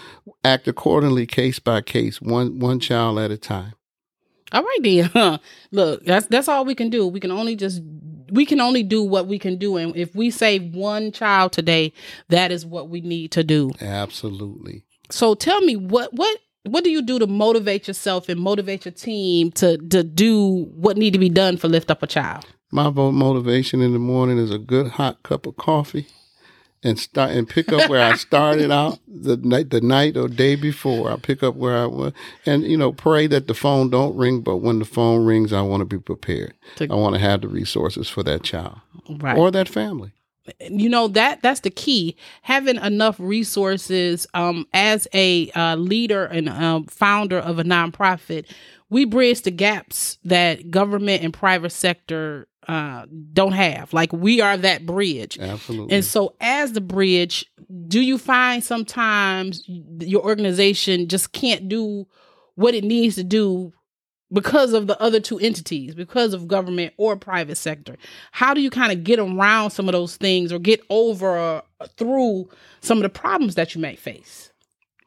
act 0.45 0.69
accordingly, 0.69 1.27
case 1.27 1.59
by 1.59 1.81
case, 1.81 2.23
one 2.23 2.61
one 2.61 2.79
child 2.79 3.19
at 3.19 3.33
a 3.33 3.37
time. 3.37 3.75
All 4.53 4.63
right, 4.63 4.79
then. 4.83 5.41
Look, 5.73 6.05
that's 6.05 6.27
that's 6.27 6.49
all 6.49 6.65
we 6.65 6.75
can 6.75 6.91
do. 6.91 7.07
We 7.07 7.21
can 7.21 7.31
only 7.31 7.57
just 7.57 7.83
we 8.31 8.47
can 8.47 8.61
only 8.61 8.83
do 8.83 9.03
what 9.03 9.27
we 9.27 9.39
can 9.39 9.57
do, 9.59 9.77
and 9.77 9.97
if 9.97 10.15
we 10.15 10.31
save 10.31 10.75
one 10.75 11.13
child 11.13 11.53
today, 11.53 11.93
that 12.29 12.51
is 12.53 12.65
what 12.65 12.89
we 12.89 13.01
need 13.01 13.33
to 13.33 13.45
do. 13.45 13.71
Absolutely. 13.81 14.85
So 15.11 15.35
tell 15.35 15.61
me 15.61 15.77
what 15.77 16.13
what 16.13 16.39
what 16.65 16.85
do 16.85 16.91
you 16.91 17.03
do 17.03 17.19
to 17.19 17.27
motivate 17.27 17.87
yourself 17.87 18.29
and 18.29 18.41
motivate 18.41 18.85
your 18.85 18.93
team 18.93 19.51
to 19.53 19.79
to 19.79 20.03
do 20.03 20.67
what 20.75 20.97
need 20.97 21.13
to 21.13 21.19
be 21.19 21.29
done 21.29 21.57
for 21.57 21.69
lift 21.69 21.91
up 21.91 22.03
a 22.03 22.07
child? 22.07 22.47
My 22.73 22.91
motivation 22.91 23.81
in 23.81 23.93
the 23.93 23.99
morning 23.99 24.39
is 24.39 24.51
a 24.51 24.59
good 24.59 24.89
hot 24.89 25.23
cup 25.23 25.47
of 25.47 25.57
coffee 25.57 26.07
and 26.82 26.99
start 26.99 27.31
and 27.31 27.49
pick 27.49 27.73
up 27.73 27.88
where 27.90 28.02
I 28.02 28.17
started 28.17 28.70
out 28.70 28.99
the 29.08 29.37
night 29.37 29.70
the 29.70 29.81
night 29.81 30.17
or 30.17 30.28
day 30.28 30.56
before. 30.56 31.11
I 31.11 31.17
pick 31.17 31.43
up 31.43 31.55
where 31.56 31.76
I 31.76 31.87
was 31.87 32.12
and 32.44 32.62
you 32.64 32.76
know 32.76 32.93
pray 32.93 33.26
that 33.28 33.49
the 33.49 33.55
phone 33.55 33.90
don't 33.90 34.17
ring, 34.17 34.40
but 34.40 34.56
when 34.58 34.78
the 34.78 34.84
phone 34.84 35.25
rings, 35.25 35.52
I 35.52 35.62
want 35.62 35.81
to 35.81 35.84
be 35.84 35.99
prepared. 35.99 36.55
To, 36.76 36.88
I 36.90 36.94
want 36.94 37.14
to 37.14 37.20
have 37.20 37.40
the 37.40 37.49
resources 37.49 38.08
for 38.08 38.23
that 38.25 38.43
child 38.43 38.78
right. 39.08 39.37
or 39.37 39.50
that 39.50 39.69
family. 39.69 40.12
You 40.61 40.88
know 40.88 41.08
that 41.08 41.43
that's 41.43 41.61
the 41.61 41.70
key. 41.70 42.17
Having 42.43 42.76
enough 42.76 43.19
resources 43.19 44.26
um, 44.32 44.67
as 44.73 45.08
a 45.12 45.50
uh, 45.52 45.75
leader 45.76 46.25
and 46.25 46.49
um, 46.49 46.84
founder 46.84 47.38
of 47.38 47.58
a 47.58 47.64
nonprofit, 47.64 48.46
we 48.88 49.05
bridge 49.05 49.42
the 49.42 49.50
gaps 49.50 50.18
that 50.25 50.71
government 50.71 51.25
and 51.25 51.33
private 51.33 51.71
sector 51.71 52.47
uh, 52.68 53.06
don't 53.32 53.52
have. 53.52 53.92
Like 53.92 54.12
we 54.12 54.40
are 54.40 54.56
that 54.56 54.87
bridge. 54.87 55.38
Absolutely. 55.38 55.94
And 55.94 56.04
so, 56.04 56.35
as 56.40 56.73
the 56.73 56.80
bridge, 56.80 57.46
do 57.88 58.00
you 58.00 58.18
find 58.18 58.62
sometimes 58.62 59.62
your 59.66 60.23
organization 60.25 61.08
just 61.08 61.32
can't 61.32 61.68
do 61.68 62.06
what 62.54 62.75
it 62.75 62.85
needs 62.85 63.14
to 63.16 63.25
do 63.25 63.73
because 64.32 64.73
of 64.73 64.88
the 64.88 65.00
other 65.00 65.20
two 65.20 65.38
entities, 65.38 65.94
because 65.94 66.35
of 66.35 66.49
government 66.49 66.92
or 66.96 67.16
private 67.16 67.56
sector? 67.56 67.96
How 68.32 68.54
do 68.54 68.61
you 68.61 68.70
kind 68.70 68.92
of 68.92 69.04
get 69.04 69.18
around 69.18 69.70
some 69.70 69.88
of 69.88 69.92
those 69.92 70.16
things 70.16 70.52
or 70.52 70.58
get 70.58 70.80
over 70.90 71.38
uh, 71.38 71.87
through 71.96 72.49
some 72.80 72.99
of 72.99 73.02
the 73.02 73.08
problems 73.08 73.54
that 73.54 73.75
you 73.75 73.80
may 73.80 73.94
face? 73.94 74.50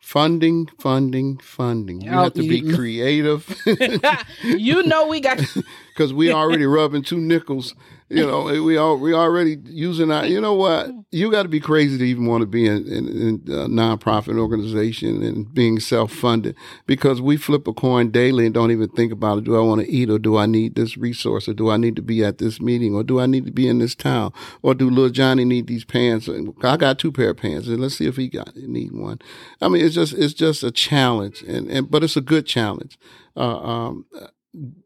Funding, 0.09 0.65
funding, 0.79 1.37
funding. 1.37 2.01
You 2.01 2.09
oh, 2.09 2.23
have 2.23 2.33
to 2.33 2.41
be 2.41 2.73
creative. 2.73 3.55
you 4.43 4.81
know 4.81 5.05
we 5.05 5.19
got 5.19 5.37
because 5.93 6.11
we 6.11 6.31
already 6.33 6.65
rubbing 6.65 7.03
two 7.03 7.19
nickels. 7.19 7.75
You 8.11 8.25
know, 8.25 8.45
we 8.63 8.75
all 8.75 8.97
we 8.97 9.13
already 9.13 9.57
using 9.65 10.11
our. 10.11 10.25
You 10.25 10.41
know 10.41 10.55
what? 10.55 10.89
You 11.11 11.29
got 11.29 11.43
to 11.43 11.49
be 11.49 11.59
crazy 11.59 11.95
to 11.99 12.03
even 12.03 12.25
want 12.25 12.41
to 12.41 12.47
be 12.47 12.65
in, 12.65 12.87
in, 12.87 13.07
in 13.07 13.33
a 13.47 13.67
nonprofit 13.67 14.39
organization 14.39 15.21
and 15.21 15.53
being 15.53 15.79
self 15.79 16.11
funded 16.11 16.55
because 16.87 17.21
we 17.21 17.37
flip 17.37 17.67
a 17.67 17.73
coin 17.73 18.09
daily 18.09 18.45
and 18.45 18.53
don't 18.53 18.71
even 18.71 18.89
think 18.89 19.11
about 19.11 19.37
it. 19.37 19.43
Do 19.43 19.55
I 19.55 19.61
want 19.61 19.81
to 19.81 19.91
eat 19.91 20.09
or 20.09 20.17
do 20.17 20.37
I 20.37 20.47
need 20.47 20.73
this 20.73 20.97
resource 20.97 21.47
or 21.47 21.53
do 21.53 21.69
I 21.69 21.77
need 21.77 21.95
to 21.97 22.01
be 22.01 22.23
at 22.23 22.39
this 22.39 22.59
meeting 22.59 22.95
or 22.95 23.03
do 23.03 23.19
I 23.19 23.27
need 23.27 23.45
to 23.45 23.51
be 23.51 23.67
in 23.67 23.77
this 23.77 23.93
town 23.93 24.33
or 24.63 24.73
do 24.73 24.89
little 24.89 25.11
Johnny 25.11 25.45
need 25.45 25.67
these 25.67 25.85
pants? 25.85 26.27
I 26.63 26.77
got 26.77 26.97
two 26.97 27.11
pair 27.11 27.29
of 27.29 27.37
pants 27.37 27.67
and 27.67 27.79
let's 27.79 27.95
see 27.95 28.07
if 28.07 28.17
he 28.17 28.27
got 28.27 28.55
need 28.55 28.91
one. 28.91 29.19
I 29.61 29.67
mean, 29.67 29.85
it's 29.85 29.93
just 29.93 30.13
it's 30.13 30.33
just 30.33 30.63
a 30.63 30.71
challenge 30.71 31.43
and, 31.43 31.69
and 31.69 31.91
but 31.91 32.03
it's 32.03 32.17
a 32.17 32.21
good 32.21 32.47
challenge. 32.47 32.97
Uh, 33.37 33.59
um, 33.59 34.05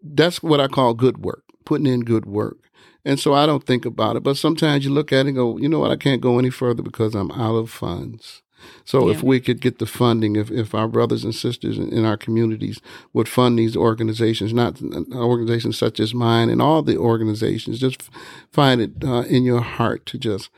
that's 0.03 0.43
what 0.43 0.59
I 0.59 0.67
call 0.67 0.93
good 0.93 1.19
work, 1.19 1.43
putting 1.63 1.87
in 1.87 2.01
good 2.01 2.25
work. 2.25 2.57
And 3.05 3.19
so 3.19 3.33
I 3.33 3.45
don't 3.45 3.65
think 3.65 3.85
about 3.85 4.15
it. 4.15 4.23
But 4.23 4.37
sometimes 4.37 4.85
you 4.85 4.91
look 4.91 5.11
at 5.11 5.25
it 5.25 5.29
and 5.29 5.35
go, 5.35 5.57
you 5.57 5.67
know 5.67 5.79
what, 5.79 5.91
I 5.91 5.97
can't 5.97 6.21
go 6.21 6.39
any 6.39 6.49
further 6.49 6.83
because 6.83 7.15
I'm 7.15 7.31
out 7.31 7.55
of 7.55 7.69
funds. 7.69 8.41
So 8.85 9.07
yeah. 9.07 9.15
if 9.15 9.23
we 9.23 9.39
could 9.39 9.61
get 9.61 9.79
the 9.79 9.85
funding, 9.85 10.35
if, 10.35 10.49
if 10.51 10.73
our 10.73 10.87
brothers 10.87 11.23
and 11.23 11.35
sisters 11.35 11.77
in, 11.77 11.91
in 11.91 12.05
our 12.05 12.17
communities 12.17 12.79
would 13.13 13.27
fund 13.27 13.59
these 13.59 13.75
organizations, 13.75 14.53
not 14.53 14.81
organizations 15.13 15.77
such 15.77 15.99
as 15.99 16.13
mine 16.13 16.49
and 16.49 16.61
all 16.61 16.81
the 16.81 16.97
organizations, 16.97 17.79
just 17.79 18.09
find 18.51 18.81
it 18.81 18.91
uh, 19.03 19.23
in 19.23 19.43
your 19.43 19.61
heart 19.61 20.05
to 20.07 20.17
just 20.17 20.49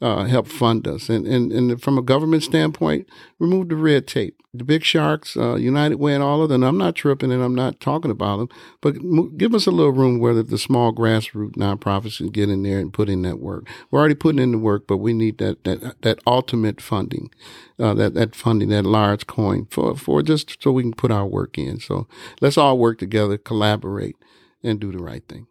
uh, 0.00 0.24
help 0.24 0.46
fund 0.46 0.86
us. 0.86 1.08
And, 1.08 1.26
and, 1.26 1.52
and 1.52 1.82
from 1.82 1.98
a 1.98 2.02
government 2.02 2.42
standpoint, 2.42 3.08
remove 3.38 3.68
the 3.68 3.76
red 3.76 4.06
tape. 4.06 4.40
The 4.56 4.62
big 4.62 4.84
sharks, 4.84 5.36
uh, 5.36 5.56
United 5.56 5.96
Way, 5.96 6.14
and 6.14 6.22
all 6.22 6.40
of 6.40 6.48
them. 6.48 6.62
I'm 6.62 6.78
not 6.78 6.94
tripping 6.94 7.32
and 7.32 7.42
I'm 7.42 7.56
not 7.56 7.80
talking 7.80 8.12
about 8.12 8.36
them, 8.36 8.48
but 8.80 9.36
give 9.36 9.52
us 9.52 9.66
a 9.66 9.72
little 9.72 9.90
room 9.90 10.20
where 10.20 10.32
the, 10.32 10.56
small 10.56 10.92
grassroots 10.92 11.56
nonprofits 11.56 12.18
can 12.18 12.28
get 12.28 12.48
in 12.48 12.62
there 12.62 12.78
and 12.78 12.92
put 12.92 13.08
in 13.08 13.22
that 13.22 13.40
work. 13.40 13.66
We're 13.90 13.98
already 13.98 14.14
putting 14.14 14.40
in 14.40 14.52
the 14.52 14.58
work, 14.58 14.86
but 14.86 14.98
we 14.98 15.12
need 15.12 15.38
that 15.38 15.64
that 15.64 16.00
that 16.02 16.20
ultimate 16.24 16.80
funding, 16.80 17.32
uh, 17.80 17.94
that 17.94 18.14
that 18.14 18.36
funding, 18.36 18.68
that 18.68 18.84
large 18.84 19.26
coin 19.26 19.66
for 19.70 19.96
for 19.96 20.22
just 20.22 20.62
so 20.62 20.70
we 20.70 20.84
can 20.84 20.94
put 20.94 21.10
our 21.10 21.26
work 21.26 21.58
in. 21.58 21.80
So 21.80 22.06
let's 22.40 22.56
all 22.56 22.78
work 22.78 23.00
together, 23.00 23.36
collaborate, 23.36 24.14
and 24.62 24.78
do 24.78 24.92
the 24.92 25.02
right 25.02 25.26
thing. 25.28 25.48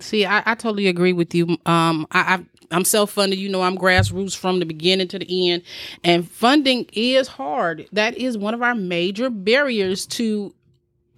See, 0.00 0.26
I, 0.26 0.42
I 0.44 0.54
totally 0.56 0.88
agree 0.88 1.12
with 1.12 1.34
you. 1.34 1.56
Um, 1.64 2.06
I, 2.10 2.34
I 2.34 2.44
I'm 2.70 2.84
self 2.84 3.10
funded. 3.10 3.38
You 3.38 3.48
know, 3.48 3.62
I'm 3.62 3.78
grassroots 3.78 4.36
from 4.36 4.58
the 4.58 4.66
beginning 4.66 5.08
to 5.08 5.18
the 5.18 5.50
end. 5.50 5.62
And 6.04 6.28
funding 6.28 6.86
is 6.92 7.28
hard. 7.28 7.88
That 7.92 8.16
is 8.16 8.36
one 8.36 8.54
of 8.54 8.62
our 8.62 8.74
major 8.74 9.30
barriers 9.30 10.06
to 10.06 10.54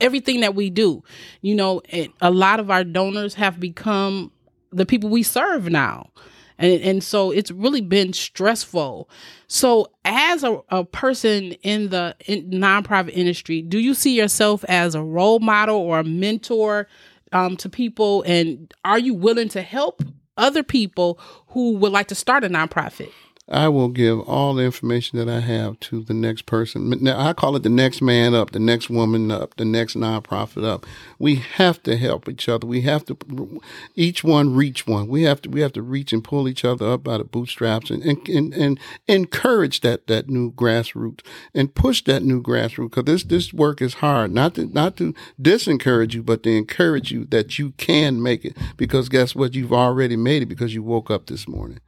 everything 0.00 0.40
that 0.40 0.54
we 0.54 0.70
do. 0.70 1.02
You 1.40 1.54
know, 1.54 1.82
a 2.20 2.30
lot 2.30 2.60
of 2.60 2.70
our 2.70 2.84
donors 2.84 3.34
have 3.34 3.58
become 3.60 4.32
the 4.70 4.86
people 4.86 5.10
we 5.10 5.22
serve 5.22 5.70
now. 5.70 6.10
And, 6.58 6.82
and 6.82 7.04
so 7.04 7.30
it's 7.30 7.50
really 7.50 7.80
been 7.80 8.12
stressful. 8.12 9.08
So, 9.46 9.92
as 10.04 10.42
a, 10.42 10.60
a 10.70 10.84
person 10.84 11.52
in 11.62 11.90
the 11.90 12.16
in 12.26 12.50
nonprofit 12.50 13.10
industry, 13.10 13.62
do 13.62 13.78
you 13.78 13.94
see 13.94 14.16
yourself 14.16 14.64
as 14.68 14.94
a 14.94 15.02
role 15.02 15.38
model 15.38 15.76
or 15.76 16.00
a 16.00 16.04
mentor 16.04 16.88
um, 17.32 17.56
to 17.58 17.68
people? 17.68 18.22
And 18.22 18.74
are 18.84 18.98
you 18.98 19.14
willing 19.14 19.48
to 19.50 19.62
help 19.62 20.02
other 20.38 20.62
people 20.62 21.18
who 21.48 21.74
would 21.76 21.92
like 21.92 22.08
to 22.08 22.14
start 22.14 22.44
a 22.44 22.48
nonprofit? 22.48 23.10
I 23.50 23.68
will 23.68 23.88
give 23.88 24.20
all 24.20 24.54
the 24.54 24.64
information 24.64 25.18
that 25.18 25.28
I 25.28 25.40
have 25.40 25.80
to 25.80 26.02
the 26.02 26.12
next 26.12 26.44
person. 26.44 26.90
Now, 27.00 27.18
I 27.18 27.32
call 27.32 27.56
it 27.56 27.62
the 27.62 27.70
next 27.70 28.02
man 28.02 28.34
up, 28.34 28.50
the 28.50 28.58
next 28.58 28.90
woman 28.90 29.30
up, 29.30 29.56
the 29.56 29.64
next 29.64 29.96
nonprofit 29.96 30.64
up. 30.64 30.84
We 31.18 31.36
have 31.36 31.82
to 31.84 31.96
help 31.96 32.28
each 32.28 32.46
other. 32.48 32.66
We 32.66 32.82
have 32.82 33.06
to, 33.06 33.60
each 33.94 34.22
one 34.22 34.54
reach 34.54 34.86
one. 34.86 35.08
We 35.08 35.22
have 35.22 35.40
to, 35.42 35.48
we 35.48 35.62
have 35.62 35.72
to 35.72 35.82
reach 35.82 36.12
and 36.12 36.22
pull 36.22 36.46
each 36.46 36.64
other 36.64 36.90
up 36.90 37.02
by 37.04 37.16
the 37.16 37.24
bootstraps 37.24 37.88
and, 37.88 38.02
and, 38.04 38.28
and, 38.28 38.52
and 38.52 38.78
encourage 39.06 39.80
that, 39.80 40.08
that 40.08 40.28
new 40.28 40.52
grassroots 40.52 41.20
and 41.54 41.74
push 41.74 42.04
that 42.04 42.22
new 42.22 42.42
grassroots. 42.42 42.92
Cause 42.92 43.04
this, 43.04 43.24
this 43.24 43.54
work 43.54 43.80
is 43.80 43.94
hard. 43.94 44.30
Not 44.30 44.56
to, 44.56 44.66
not 44.66 44.98
to 44.98 45.14
disencourage 45.40 46.12
you, 46.12 46.22
but 46.22 46.42
to 46.42 46.50
encourage 46.50 47.10
you 47.10 47.24
that 47.26 47.58
you 47.58 47.70
can 47.72 48.22
make 48.22 48.44
it. 48.44 48.56
Because 48.76 49.08
guess 49.08 49.34
what? 49.34 49.54
You've 49.54 49.72
already 49.72 50.16
made 50.16 50.42
it 50.42 50.46
because 50.46 50.74
you 50.74 50.82
woke 50.82 51.10
up 51.10 51.26
this 51.26 51.48
morning. 51.48 51.80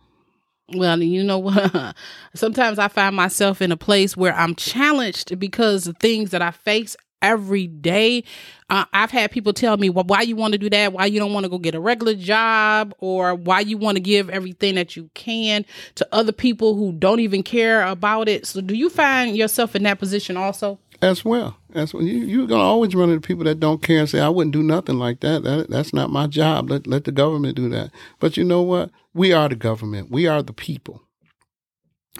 Well, 0.75 1.03
you 1.03 1.25
know 1.25 1.39
what? 1.39 1.97
Sometimes 2.35 2.79
I 2.79 2.89
find 2.89 3.17
myself 3.17 3.61
in 3.61 3.73
a 3.73 3.77
place 3.77 4.17
where 4.17 4.35
I'm 4.35 4.55
challenged 4.55 5.39
because 5.39 5.85
the 5.85 5.93
things 5.95 6.31
that 6.31 6.43
I 6.43 6.53
face 6.53 6.97
every 7.23 7.67
day. 7.67 8.25
Uh, 8.69 8.85
I've 8.93 9.11
had 9.11 9.31
people 9.31 9.53
tell 9.53 9.77
me, 9.77 9.91
well, 9.91 10.05
why 10.05 10.23
you 10.23 10.37
want 10.37 10.53
to 10.53 10.59
do 10.59 10.71
that? 10.71 10.93
Why 10.93 11.07
you 11.07 11.19
don't 11.19 11.33
want 11.33 11.45
to 11.45 11.51
go 11.51 11.59
get 11.59 11.75
a 11.75 11.81
regular 11.81 12.15
job 12.15 12.95
or 12.99 13.35
why 13.35 13.61
you 13.61 13.77
want 13.77 13.97
to 13.97 14.01
give 14.01 14.31
everything 14.31 14.77
that 14.77 14.97
you 14.97 15.11
can 15.15 15.65
to 15.97 16.09
other 16.13 16.33
people 16.33 16.77
who 16.77 16.93
don't 16.93 17.21
even 17.21 17.43
care 17.43 17.83
about 17.83 18.29
it. 18.29 18.47
So 18.47 18.61
do 18.61 18.75
you 18.75 18.89
find 18.89 19.37
yourself 19.37 19.75
in 19.75 19.83
that 19.83 19.99
position 19.99 20.37
also? 20.37 20.79
As 21.03 21.25
well. 21.25 21.57
As 21.75 21.95
well. 21.95 22.03
You, 22.03 22.19
you're 22.19 22.47
going 22.47 22.61
to 22.61 22.65
always 22.65 22.95
run 22.95 23.11
into 23.11 23.27
people 23.27 23.45
that 23.45 23.61
don't 23.61 23.83
care 23.83 24.01
and 24.01 24.09
say, 24.09 24.21
I 24.21 24.29
wouldn't 24.29 24.53
do 24.53 24.63
nothing 24.63 24.99
like 24.99 25.21
that. 25.21 25.43
that. 25.45 25.71
That's 25.71 25.95
not 25.95 26.11
my 26.11 26.27
job. 26.27 26.71
Let, 26.71 26.87
let 26.87 27.05
the 27.05 27.13
government 27.13 27.57
do 27.57 27.69
that. 27.71 27.91
But 28.19 28.37
you 28.37 28.45
know 28.45 28.63
what? 28.63 28.91
We 29.15 29.33
are 29.33 29.49
the 29.49 29.57
government. 29.57 30.11
We 30.11 30.27
are 30.27 30.43
the 30.43 30.53
people. 30.53 31.03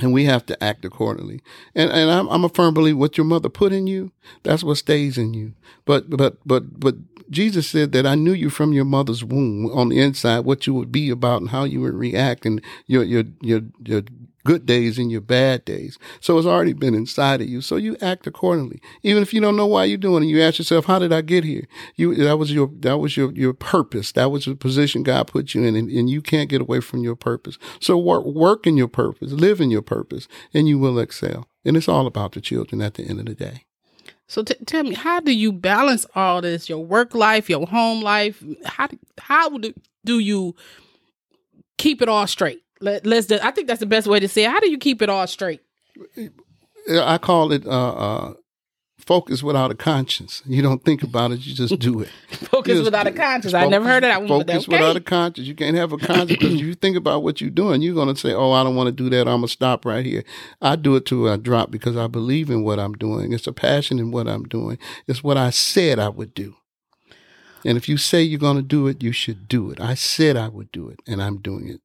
And 0.01 0.13
we 0.13 0.25
have 0.25 0.47
to 0.47 0.63
act 0.63 0.85
accordingly. 0.85 1.41
And 1.75 1.91
and 1.91 2.11
I'm 2.11 2.29
I'm 2.29 2.45
a 2.45 2.49
firm 2.49 2.73
believer 2.73 2.97
what 2.97 3.19
your 3.19 3.25
mother 3.25 3.49
put 3.49 3.73
in 3.73 3.89
you, 3.89 4.13
that's 4.45 4.63
what 4.63 4.77
stays 4.77 5.19
in 5.19 5.35
you. 5.35 5.53
But 5.85 6.09
but 6.09 6.37
but 6.47 6.79
but 6.79 6.95
Jesus 7.29 7.69
said 7.69 7.93
that 7.93 8.07
I 8.07 8.15
knew 8.15 8.33
you 8.33 8.51
from 8.51 8.73
your 8.73 8.85
mother's 8.85 9.25
womb 9.25 9.67
on 9.73 9.89
the 9.89 10.01
inside, 10.01 10.41
what 10.41 10.67
you 10.67 10.75
would 10.75 10.93
be 10.93 11.11
about 11.11 11.41
and 11.41 11.51
how 11.51 11.65
you 11.65 11.81
would 11.81 11.95
react 11.95 12.47
and 12.47 12.63
your 12.87 13.03
your 13.03 13.25
your 13.41 13.63
your 13.85 14.03
good 14.45 14.67
days 14.67 14.99
and 14.99 15.11
your 15.11 15.21
bad 15.21 15.65
days. 15.65 15.99
So 16.21 16.39
it's 16.39 16.47
already 16.47 16.73
been 16.73 16.95
inside 16.95 17.41
of 17.41 17.49
you. 17.49 17.61
So 17.61 17.77
you 17.77 17.97
act 18.01 18.27
accordingly. 18.27 18.81
Even 19.03 19.23
if 19.23 19.35
you 19.35 19.41
don't 19.41 19.57
know 19.57 19.67
why 19.67 19.85
you're 19.85 19.99
doing 19.99 20.23
it, 20.23 20.27
you 20.27 20.41
ask 20.41 20.59
yourself, 20.59 20.87
how 20.87 20.99
did 20.99 21.13
I 21.13 21.21
get 21.21 21.45
here? 21.45 21.67
You, 21.97 22.15
that 22.17 22.39
was 22.39 22.53
your, 22.53 22.71
that 22.81 22.99
was 22.99 23.17
your, 23.17 23.33
your 23.33 23.53
purpose. 23.53 24.13
That 24.13 24.31
was 24.31 24.45
the 24.45 24.55
position 24.55 25.03
God 25.03 25.27
put 25.27 25.55
you 25.55 25.65
in 25.65 25.77
and, 25.77 25.91
and 25.91 26.09
you 26.09 26.23
can't 26.23 26.49
get 26.49 26.61
away 26.61 26.81
from 26.81 27.03
your 27.03 27.17
purpose. 27.17 27.59
So 27.81 27.99
work, 27.99 28.25
work 28.25 28.67
in 28.67 28.77
your 28.77 28.89
purpose, 28.89 29.33
live 29.33 29.61
in 29.61 29.71
your 29.71 29.83
purpose 29.83 30.29
and 30.55 30.69
you 30.69 30.79
will 30.79 30.99
excel. 30.99 31.47
And 31.65 31.77
it's 31.77 31.89
all 31.89 32.07
about 32.07 32.33
the 32.33 32.41
children 32.41 32.81
at 32.81 32.95
the 32.95 33.05
end 33.05 33.21
of 33.21 33.27
the 33.27 33.35
day. 33.35 33.67
So 34.27 34.45
t- 34.45 34.55
tell 34.65 34.85
me, 34.85 34.95
how 34.95 35.21
do 35.21 35.33
you 35.33 35.53
balance 35.53 36.07
all 36.15 36.41
this? 36.41 36.69
Your 36.69 36.85
work 36.85 37.15
life, 37.15 37.51
your 37.51 37.67
home 37.67 38.01
life. 38.01 38.43
How 38.65 38.87
do, 38.87 38.99
how 39.19 39.59
do, 39.59 39.75
do 40.05 40.21
you 40.21 40.55
keep 41.79 42.01
it 42.01 42.09
all 42.09 42.29
straight? 42.29 42.63
Let, 42.81 43.07
us 43.07 43.27
do, 43.27 43.39
I 43.43 43.51
think 43.51 43.69
that's 43.69 43.81
the 43.81 43.87
best 43.87 44.07
way 44.07 44.21
to 44.21 44.29
say 44.29 44.45
it. 44.45 44.51
How 44.51 44.61
do 44.61 44.71
you 44.71 44.79
keep 44.79 45.03
it 45.03 45.09
all 45.09 45.27
straight? 45.27 45.61
I 46.89 47.19
call 47.19 47.53
it 47.53 47.67
uh, 47.67 47.93
uh, 47.93 48.35
focus 48.99 49.43
without 49.43 49.71
a 49.71 49.75
conscience. 49.75 50.43
You 50.47 50.63
don't 50.63 50.83
think 50.83 51.03
about 51.03 51.31
it; 51.33 51.45
you 51.45 51.55
just 51.55 51.79
do 51.79 52.01
it. 52.01 52.09
focus 52.31 52.75
just, 52.75 52.85
without 52.85 53.07
a 53.07 53.13
conscience. 53.13 53.53
I 53.53 53.67
never 53.67 53.87
heard 53.87 54.05
of 54.05 54.09
that 54.09 54.21
one. 54.21 54.29
Focus 54.29 54.65
okay. 54.65 54.79
without 54.79 54.97
a 54.97 55.01
conscience. 55.01 55.47
You 55.47 55.55
can't 55.55 55.77
have 55.77 55.93
a 55.93 55.99
conscience 55.99 56.39
because 56.39 56.55
if 56.55 56.61
you 56.61 56.75
think 56.75 56.97
about 56.97 57.23
what 57.23 57.41
you're 57.41 57.51
doing, 57.51 57.83
you're 57.83 57.95
going 57.95 58.13
to 58.13 58.19
say, 58.19 58.33
"Oh, 58.33 58.53
I 58.53 58.65
don't 58.65 58.77
want 58.77 58.87
to 58.87 58.93
do 58.93 59.11
that. 59.11 59.29
I'm 59.29 59.39
gonna 59.39 59.49
stop 59.49 59.85
right 59.85 60.07
here." 60.07 60.25
I 60.63 60.77
do 60.77 60.97
it 60.97 61.07
till 61.07 61.29
I 61.29 61.37
drop 61.37 61.71
because 61.71 61.97
I 61.97 62.07
believe 62.07 62.49
in 62.49 62.63
what 62.63 62.79
I'm 62.79 62.95
doing. 62.95 63.33
It's 63.33 63.47
a 63.47 63.53
passion 63.53 63.99
in 63.99 64.11
what 64.11 64.27
I'm 64.27 64.45
doing. 64.45 64.79
It's 65.07 65.23
what 65.23 65.37
I 65.37 65.51
said 65.51 65.99
I 65.99 66.09
would 66.09 66.33
do. 66.33 66.57
And 67.65 67.77
if 67.77 67.91
you 67.91 67.99
say 67.99 68.23
you're 68.23 68.39
going 68.39 68.57
to 68.57 68.63
do 68.63 68.87
it, 68.87 69.03
you 69.03 69.13
should 69.13 69.47
do 69.47 69.71
it. 69.71 69.81
I 69.81 69.95
said 69.95 70.37
I 70.37 70.49
would 70.49 70.73
do 70.73 70.89
it, 70.89 71.01
and 71.07 71.23
I'm 71.23 71.39
doing 71.39 71.69
it. 71.69 71.83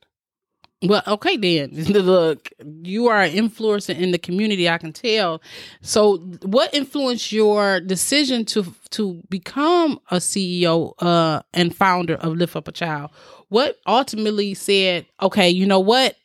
Well, 0.84 1.04
okay 1.08 1.38
then. 1.38 1.72
Look, 1.90 2.50
you 2.84 3.08
are 3.08 3.22
an 3.22 3.34
influencer 3.34 3.98
in 3.98 4.12
the 4.12 4.18
community, 4.18 4.70
I 4.70 4.78
can 4.78 4.94
tell. 4.94 5.42
So, 5.82 6.18
what 6.44 6.74
influenced 6.74 7.32
your 7.32 7.80
decision 7.80 8.46
to 8.46 8.74
to 8.92 9.22
become 9.30 10.00
a 10.12 10.18
CEO 10.18 10.94
uh, 11.00 11.42
and 11.54 11.76
founder 11.76 12.16
of 12.16 12.34
Lift 12.34 12.56
Up 12.56 12.68
a 12.68 12.72
Child? 12.72 13.12
What 13.50 13.78
ultimately 13.88 14.54
said, 14.54 15.06
okay, 15.22 15.50
you 15.50 15.66
know 15.66 15.80
what? 15.80 16.18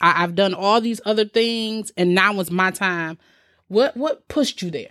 I, 0.00 0.12
have 0.12 0.34
done 0.34 0.54
all 0.54 0.80
these 0.80 1.00
other 1.06 1.24
things, 1.24 1.90
and 1.96 2.14
now 2.14 2.38
it's 2.40 2.50
my 2.50 2.70
time. 2.70 3.16
What 3.68 3.96
what 3.96 4.28
pushed 4.28 4.60
you 4.60 4.70
there? 4.70 4.90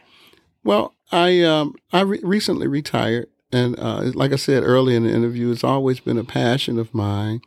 Well, 0.63 0.96
I 1.12 1.43
um 1.43 1.75
I 1.91 2.01
re- 2.01 2.22
recently 2.24 2.67
retired, 2.67 3.27
and 3.51 3.77
uh, 3.79 4.12
like 4.15 4.34
I 4.34 4.38
said 4.38 4.63
earlier 4.63 4.98
in 4.98 5.03
the 5.03 5.13
interview, 5.13 5.51
it's 5.51 5.63
always 5.63 6.00
been 6.00 6.17
a 6.17 6.24
passion 6.24 6.79
of 6.79 6.93
mine 6.96 7.41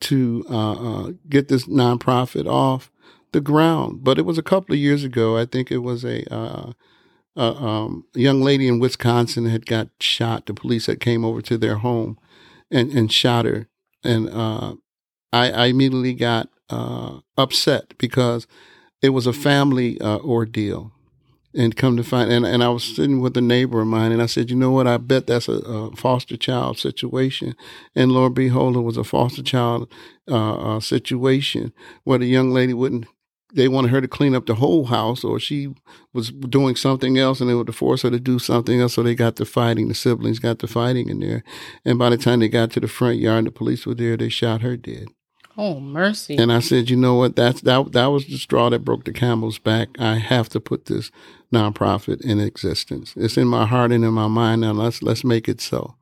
to 0.00 0.44
uh, 0.48 0.72
uh, 0.72 1.12
get 1.28 1.48
this 1.48 1.66
nonprofit 1.66 2.46
off 2.46 2.90
the 3.32 3.40
ground. 3.40 4.04
But 4.04 4.18
it 4.18 4.24
was 4.24 4.38
a 4.38 4.42
couple 4.42 4.74
of 4.74 4.78
years 4.78 5.04
ago. 5.04 5.36
I 5.36 5.44
think 5.44 5.70
it 5.70 5.78
was 5.78 6.04
a, 6.04 6.32
uh, 6.32 6.72
a 7.36 7.42
um, 7.42 8.04
young 8.14 8.40
lady 8.42 8.68
in 8.68 8.78
Wisconsin 8.78 9.46
had 9.46 9.66
got 9.66 9.88
shot. 10.00 10.46
The 10.46 10.54
police 10.54 10.86
had 10.86 11.00
came 11.00 11.24
over 11.24 11.42
to 11.42 11.58
their 11.58 11.76
home 11.76 12.18
and, 12.70 12.90
and 12.92 13.12
shot 13.12 13.44
her. 13.44 13.68
And 14.04 14.30
uh, 14.30 14.74
I, 15.32 15.50
I, 15.50 15.66
immediately 15.66 16.14
got 16.14 16.48
uh, 16.70 17.18
upset 17.36 17.98
because 17.98 18.46
it 19.02 19.10
was 19.10 19.26
a 19.26 19.32
family 19.32 20.00
uh, 20.00 20.18
ordeal 20.18 20.92
and 21.54 21.76
come 21.76 21.96
to 21.96 22.04
find 22.04 22.30
and, 22.30 22.44
and 22.44 22.62
I 22.62 22.68
was 22.68 22.84
sitting 22.84 23.20
with 23.20 23.36
a 23.36 23.40
neighbor 23.40 23.80
of 23.80 23.86
mine 23.86 24.12
and 24.12 24.22
I 24.22 24.26
said, 24.26 24.50
you 24.50 24.56
know 24.56 24.70
what, 24.70 24.86
I 24.86 24.98
bet 24.98 25.26
that's 25.26 25.48
a, 25.48 25.54
a 25.54 25.96
foster 25.96 26.36
child 26.36 26.78
situation. 26.78 27.54
And 27.94 28.12
Lord 28.12 28.34
behold, 28.34 28.76
it 28.76 28.80
was 28.80 28.96
a 28.96 29.04
foster 29.04 29.42
child 29.42 29.90
uh, 30.30 30.76
uh, 30.76 30.80
situation 30.80 31.72
where 32.04 32.18
the 32.18 32.26
young 32.26 32.50
lady 32.50 32.74
wouldn't 32.74 33.06
they 33.54 33.68
wanted 33.68 33.90
her 33.90 34.00
to 34.00 34.08
clean 34.08 34.34
up 34.34 34.46
the 34.46 34.56
whole 34.56 34.86
house 34.86 35.24
or 35.24 35.40
she 35.40 35.74
was 36.12 36.30
doing 36.30 36.76
something 36.76 37.16
else 37.16 37.40
and 37.40 37.48
they 37.48 37.54
would 37.54 37.74
force 37.74 38.02
her 38.02 38.10
to 38.10 38.20
do 38.20 38.38
something 38.38 38.80
else. 38.80 38.94
So 38.94 39.02
they 39.02 39.14
got 39.14 39.36
to 39.36 39.44
fighting. 39.44 39.88
The 39.88 39.94
siblings 39.94 40.38
got 40.38 40.58
to 40.58 40.66
fighting 40.66 41.08
in 41.08 41.20
there. 41.20 41.42
And 41.84 41.98
by 41.98 42.10
the 42.10 42.18
time 42.18 42.40
they 42.40 42.48
got 42.48 42.70
to 42.72 42.80
the 42.80 42.88
front 42.88 43.18
yard 43.18 43.38
and 43.38 43.46
the 43.46 43.50
police 43.50 43.86
were 43.86 43.94
there, 43.94 44.16
they 44.16 44.28
shot 44.28 44.60
her 44.60 44.76
dead. 44.76 45.08
Oh 45.60 45.80
mercy! 45.80 46.36
And 46.36 46.52
I 46.52 46.60
said, 46.60 46.88
you 46.88 46.96
know 46.96 47.16
what? 47.16 47.34
That's 47.34 47.62
that. 47.62 47.92
That 47.92 48.06
was 48.06 48.26
the 48.26 48.38
straw 48.38 48.70
that 48.70 48.84
broke 48.84 49.04
the 49.04 49.12
camel's 49.12 49.58
back. 49.58 49.88
I 49.98 50.14
have 50.14 50.48
to 50.50 50.60
put 50.60 50.86
this 50.86 51.10
nonprofit 51.52 52.20
in 52.20 52.38
existence. 52.38 53.12
It's 53.16 53.36
in 53.36 53.48
my 53.48 53.66
heart 53.66 53.90
and 53.90 54.04
in 54.04 54.12
my 54.14 54.28
mind. 54.28 54.60
Now 54.60 54.72
let's 54.72 55.02
let's 55.02 55.24
make 55.24 55.48
it 55.48 55.60
so. 55.60 55.97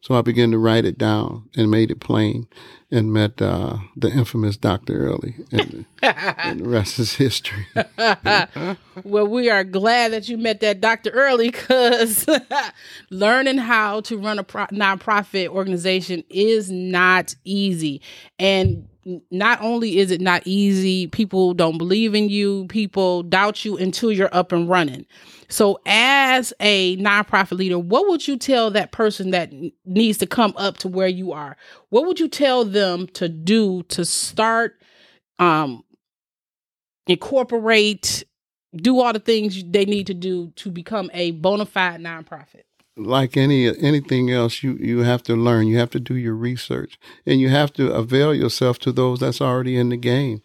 So 0.00 0.14
I 0.14 0.22
began 0.22 0.50
to 0.52 0.58
write 0.58 0.84
it 0.84 0.98
down 0.98 1.48
and 1.56 1.70
made 1.70 1.90
it 1.90 2.00
plain 2.00 2.46
and 2.90 3.12
met 3.12 3.42
uh, 3.42 3.78
the 3.96 4.08
infamous 4.10 4.56
Dr. 4.56 4.96
Early. 4.96 5.34
And, 5.52 5.84
and 6.02 6.60
the 6.60 6.68
rest 6.68 6.98
is 6.98 7.14
history. 7.14 7.66
well, 9.04 9.26
we 9.26 9.50
are 9.50 9.64
glad 9.64 10.12
that 10.12 10.28
you 10.28 10.38
met 10.38 10.60
that 10.60 10.80
Dr. 10.80 11.10
Early 11.10 11.50
because 11.50 12.26
learning 13.10 13.58
how 13.58 14.00
to 14.02 14.16
run 14.16 14.38
a 14.38 14.44
pro- 14.44 14.66
nonprofit 14.66 15.48
organization 15.48 16.24
is 16.30 16.70
not 16.70 17.34
easy. 17.44 18.00
And 18.38 18.88
not 19.30 19.60
only 19.62 19.98
is 19.98 20.10
it 20.10 20.20
not 20.20 20.42
easy, 20.44 21.06
people 21.06 21.54
don't 21.54 21.78
believe 21.78 22.14
in 22.14 22.28
you, 22.28 22.66
people 22.68 23.22
doubt 23.22 23.64
you 23.64 23.76
until 23.76 24.12
you're 24.12 24.34
up 24.34 24.52
and 24.52 24.68
running. 24.68 25.06
So, 25.48 25.80
as 25.86 26.52
a 26.60 26.96
nonprofit 26.98 27.56
leader, 27.56 27.78
what 27.78 28.08
would 28.08 28.28
you 28.28 28.36
tell 28.36 28.70
that 28.72 28.92
person 28.92 29.30
that 29.30 29.52
needs 29.84 30.18
to 30.18 30.26
come 30.26 30.52
up 30.56 30.76
to 30.78 30.88
where 30.88 31.08
you 31.08 31.32
are? 31.32 31.56
What 31.88 32.06
would 32.06 32.20
you 32.20 32.28
tell 32.28 32.64
them 32.64 33.06
to 33.14 33.28
do 33.28 33.82
to 33.84 34.04
start, 34.04 34.80
um, 35.38 35.84
incorporate, 37.06 38.24
do 38.76 39.00
all 39.00 39.14
the 39.14 39.20
things 39.20 39.62
they 39.64 39.86
need 39.86 40.06
to 40.08 40.14
do 40.14 40.52
to 40.56 40.70
become 40.70 41.10
a 41.14 41.30
bona 41.30 41.64
fide 41.64 42.00
nonprofit? 42.00 42.64
Like 42.98 43.36
any 43.36 43.68
anything 43.78 44.30
else, 44.30 44.62
you 44.62 44.74
you 44.74 45.00
have 45.00 45.22
to 45.24 45.36
learn. 45.36 45.66
You 45.66 45.78
have 45.78 45.90
to 45.90 46.00
do 46.00 46.14
your 46.14 46.34
research, 46.34 46.98
and 47.26 47.40
you 47.40 47.48
have 47.48 47.72
to 47.74 47.92
avail 47.92 48.34
yourself 48.34 48.78
to 48.80 48.92
those 48.92 49.20
that's 49.20 49.40
already 49.40 49.76
in 49.76 49.88
the 49.88 49.96
game. 49.96 50.42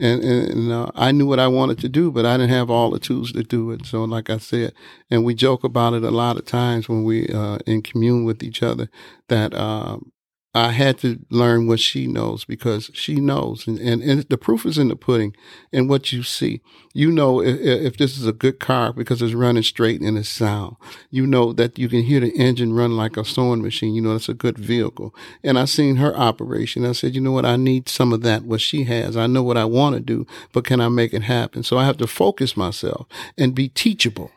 And 0.00 0.22
and, 0.22 0.72
uh, 0.72 0.90
I 0.94 1.12
knew 1.12 1.26
what 1.26 1.40
I 1.40 1.48
wanted 1.48 1.78
to 1.80 1.88
do, 1.88 2.10
but 2.10 2.26
I 2.26 2.36
didn't 2.36 2.50
have 2.50 2.70
all 2.70 2.90
the 2.90 2.98
tools 2.98 3.32
to 3.32 3.42
do 3.42 3.70
it. 3.70 3.86
So, 3.86 4.04
like 4.04 4.30
I 4.30 4.38
said, 4.38 4.72
and 5.10 5.24
we 5.24 5.34
joke 5.34 5.64
about 5.64 5.94
it 5.94 6.04
a 6.04 6.10
lot 6.10 6.36
of 6.36 6.44
times 6.44 6.88
when 6.88 7.04
we 7.04 7.28
uh, 7.28 7.58
in 7.66 7.82
commune 7.82 8.24
with 8.24 8.42
each 8.42 8.62
other 8.62 8.88
that 9.28 9.54
um, 9.54 10.12
I 10.56 10.70
had 10.70 10.98
to 10.98 11.18
learn 11.30 11.66
what 11.66 11.80
she 11.80 12.06
knows 12.06 12.44
because 12.44 12.88
she 12.94 13.16
knows. 13.16 13.66
And, 13.66 13.78
and, 13.78 14.02
and, 14.02 14.22
the 14.22 14.38
proof 14.38 14.64
is 14.64 14.78
in 14.78 14.86
the 14.86 14.94
pudding 14.94 15.34
and 15.72 15.88
what 15.88 16.12
you 16.12 16.22
see. 16.22 16.60
You 16.92 17.10
know 17.10 17.42
if, 17.42 17.58
if, 17.60 17.96
this 17.96 18.16
is 18.16 18.24
a 18.24 18.32
good 18.32 18.60
car 18.60 18.92
because 18.92 19.20
it's 19.20 19.34
running 19.34 19.64
straight 19.64 20.00
and 20.00 20.16
it's 20.16 20.28
sound. 20.28 20.76
You 21.10 21.26
know 21.26 21.52
that 21.54 21.76
you 21.76 21.88
can 21.88 22.02
hear 22.02 22.20
the 22.20 22.30
engine 22.36 22.72
run 22.72 22.96
like 22.96 23.16
a 23.16 23.24
sewing 23.24 23.62
machine. 23.62 23.94
You 23.94 24.02
know 24.02 24.12
that's 24.12 24.28
a 24.28 24.34
good 24.34 24.56
vehicle. 24.56 25.12
And 25.42 25.58
I 25.58 25.64
seen 25.64 25.96
her 25.96 26.16
operation. 26.16 26.86
I 26.86 26.92
said, 26.92 27.16
you 27.16 27.20
know 27.20 27.32
what? 27.32 27.44
I 27.44 27.56
need 27.56 27.88
some 27.88 28.12
of 28.12 28.22
that, 28.22 28.44
what 28.44 28.60
she 28.60 28.84
has. 28.84 29.16
I 29.16 29.26
know 29.26 29.42
what 29.42 29.56
I 29.56 29.64
want 29.64 29.96
to 29.96 30.00
do, 30.00 30.24
but 30.52 30.64
can 30.64 30.80
I 30.80 30.88
make 30.88 31.12
it 31.12 31.22
happen? 31.22 31.64
So 31.64 31.78
I 31.78 31.84
have 31.84 31.96
to 31.96 32.06
focus 32.06 32.56
myself 32.56 33.08
and 33.36 33.56
be 33.56 33.68
teachable 33.68 34.30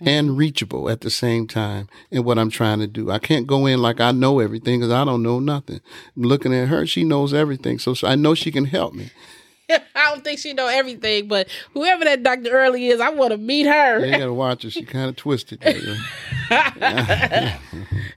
Mm-hmm. 0.00 0.08
and 0.08 0.38
reachable 0.38 0.88
at 0.88 1.02
the 1.02 1.10
same 1.10 1.46
time 1.46 1.86
in 2.10 2.24
what 2.24 2.38
I'm 2.38 2.48
trying 2.48 2.78
to 2.78 2.86
do. 2.86 3.10
I 3.10 3.18
can't 3.18 3.46
go 3.46 3.66
in 3.66 3.82
like 3.82 4.00
I 4.00 4.12
know 4.12 4.38
everything 4.38 4.80
because 4.80 4.90
I 4.90 5.04
don't 5.04 5.22
know 5.22 5.38
nothing. 5.40 5.82
I'm 6.16 6.22
looking 6.22 6.54
at 6.54 6.68
her, 6.68 6.86
she 6.86 7.04
knows 7.04 7.34
everything. 7.34 7.78
So, 7.78 7.92
so 7.92 8.08
I 8.08 8.14
know 8.14 8.34
she 8.34 8.50
can 8.50 8.64
help 8.64 8.94
me. 8.94 9.10
I 9.70 10.10
don't 10.10 10.24
think 10.24 10.38
she 10.38 10.54
know 10.54 10.68
everything, 10.68 11.28
but 11.28 11.48
whoever 11.74 12.04
that 12.04 12.22
Dr. 12.22 12.48
Early 12.50 12.86
is, 12.86 12.98
I 12.98 13.10
want 13.10 13.32
to 13.32 13.36
meet 13.36 13.66
her. 13.66 13.98
Yeah, 13.98 14.06
you 14.06 14.18
gotta 14.18 14.32
watch 14.32 14.62
her. 14.62 14.70
She 14.70 14.86
kind 14.86 15.10
of 15.10 15.16
twisted. 15.16 15.62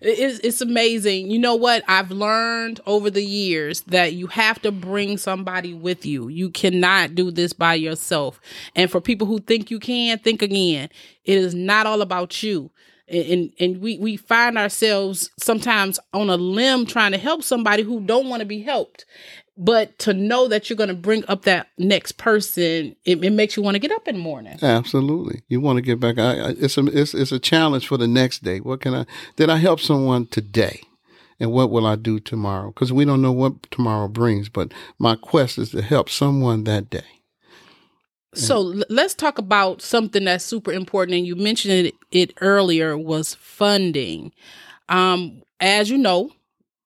it's, 0.01 0.39
it's 0.39 0.61
amazing. 0.61 1.29
You 1.29 1.39
know 1.39 1.55
what? 1.55 1.83
I've 1.87 2.11
learned 2.11 2.81
over 2.85 3.09
the 3.09 3.23
years 3.23 3.81
that 3.81 4.13
you 4.13 4.27
have 4.27 4.61
to 4.63 4.71
bring 4.71 5.17
somebody 5.17 5.73
with 5.73 6.05
you. 6.05 6.27
You 6.27 6.49
cannot 6.49 7.15
do 7.15 7.31
this 7.31 7.53
by 7.53 7.75
yourself. 7.75 8.39
And 8.75 8.89
for 8.89 8.99
people 9.01 9.27
who 9.27 9.39
think 9.39 9.69
you 9.69 9.79
can, 9.79 10.17
think 10.19 10.41
again. 10.41 10.89
It 11.25 11.37
is 11.37 11.53
not 11.53 11.85
all 11.85 12.01
about 12.01 12.41
you 12.43 12.71
and 13.07 13.51
and 13.59 13.81
we 13.81 13.97
we 13.97 14.15
find 14.17 14.57
ourselves 14.57 15.29
sometimes 15.37 15.99
on 16.13 16.29
a 16.29 16.37
limb 16.37 16.85
trying 16.85 17.11
to 17.11 17.17
help 17.17 17.43
somebody 17.43 17.83
who 17.83 17.99
don't 18.01 18.29
want 18.29 18.39
to 18.39 18.45
be 18.45 18.61
helped 18.61 19.05
but 19.55 19.97
to 19.99 20.13
know 20.13 20.47
that 20.47 20.69
you're 20.69 20.77
going 20.77 20.89
to 20.89 20.95
bring 20.95 21.23
up 21.27 21.43
that 21.43 21.67
next 21.77 22.13
person 22.13 22.95
it, 23.05 23.23
it 23.23 23.29
makes 23.31 23.55
you 23.55 23.63
want 23.63 23.75
to 23.75 23.79
get 23.79 23.91
up 23.91 24.07
in 24.07 24.15
the 24.15 24.21
morning. 24.21 24.57
Absolutely. 24.61 25.41
You 25.47 25.61
want 25.61 25.77
to 25.77 25.81
get 25.81 25.99
back. 25.99 26.17
I, 26.17 26.39
I, 26.39 26.49
it's 26.57 26.77
a 26.77 26.85
it's, 26.87 27.13
it's 27.13 27.31
a 27.31 27.39
challenge 27.39 27.87
for 27.87 27.97
the 27.97 28.07
next 28.07 28.43
day. 28.43 28.59
What 28.59 28.81
can 28.81 28.95
i 28.95 29.05
did 29.35 29.49
i 29.49 29.57
help 29.57 29.79
someone 29.79 30.27
today? 30.27 30.81
And 31.39 31.51
what 31.51 31.69
will 31.69 31.85
i 31.85 31.95
do 31.95 32.19
tomorrow? 32.19 32.67
Because 32.67 32.91
we 32.91 33.05
don't 33.05 33.21
know 33.21 33.31
what 33.31 33.63
tomorrow 33.71 34.07
brings 34.07 34.49
but 34.49 34.73
my 34.97 35.15
quest 35.15 35.57
is 35.57 35.71
to 35.71 35.81
help 35.81 36.09
someone 36.09 36.63
that 36.63 36.89
day. 36.89 37.01
So 38.35 38.61
let's 38.89 39.13
talk 39.13 39.37
about 39.37 39.83
something 39.83 40.23
that's 40.23 40.43
super 40.43 40.71
important 40.71 41.15
and 41.17 41.27
you 41.27 41.35
mentioned 41.35 41.73
it, 41.85 41.93
it 42.11 42.33
earlier 42.41 42.97
was 42.97 43.35
funding. 43.35 44.31
Um 44.89 45.43
as 45.59 45.91
you 45.91 45.97
know 45.99 46.31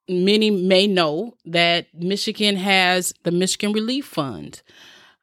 many 0.10 0.52
may 0.52 0.88
know 0.88 1.36
that 1.46 1.88
Michigan 1.94 2.56
has 2.56 3.14
the 3.24 3.32
Michigan 3.32 3.74
Relief 3.74 4.06
Fund. 4.06 4.62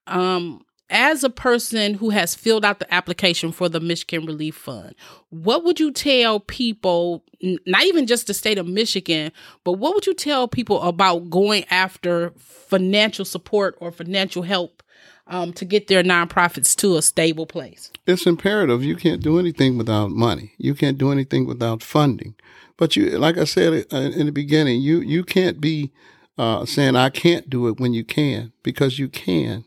Um, 0.06 0.64
as 0.90 1.24
a 1.24 1.30
person 1.30 1.94
who 1.94 2.10
has 2.10 2.34
filled 2.34 2.64
out 2.64 2.78
the 2.78 2.94
application 2.94 3.52
for 3.52 3.68
the 3.68 3.80
Michigan 3.80 4.26
Relief 4.26 4.54
Fund, 4.54 4.94
what 5.30 5.64
would 5.64 5.80
you 5.80 5.90
tell 5.90 6.40
people, 6.40 7.24
not 7.66 7.84
even 7.84 8.06
just 8.06 8.26
the 8.26 8.34
state 8.34 8.58
of 8.58 8.66
Michigan, 8.66 9.32
but 9.64 9.72
what 9.72 9.94
would 9.94 10.06
you 10.06 10.14
tell 10.14 10.46
people 10.46 10.82
about 10.82 11.30
going 11.30 11.64
after 11.70 12.32
financial 12.38 13.24
support 13.24 13.76
or 13.80 13.90
financial 13.90 14.42
help 14.42 14.82
um, 15.26 15.52
to 15.54 15.64
get 15.64 15.88
their 15.88 16.02
nonprofits 16.02 16.76
to 16.76 16.96
a 16.96 17.02
stable 17.02 17.46
place? 17.46 17.90
It's 18.06 18.26
imperative. 18.26 18.84
You 18.84 18.96
can't 18.96 19.22
do 19.22 19.38
anything 19.38 19.78
without 19.78 20.10
money. 20.10 20.52
You 20.58 20.74
can't 20.74 20.98
do 20.98 21.10
anything 21.10 21.46
without 21.46 21.82
funding. 21.82 22.34
But 22.76 22.96
you, 22.96 23.18
like 23.18 23.38
I 23.38 23.44
said 23.44 23.86
uh, 23.92 23.96
in 23.96 24.26
the 24.26 24.32
beginning, 24.32 24.80
you 24.80 25.00
you 25.00 25.24
can't 25.24 25.60
be 25.60 25.92
uh, 26.38 26.66
saying 26.66 26.96
I 26.96 27.10
can't 27.10 27.48
do 27.48 27.68
it 27.68 27.78
when 27.78 27.94
you 27.94 28.04
can 28.04 28.52
because 28.62 28.98
you 28.98 29.08
can. 29.08 29.64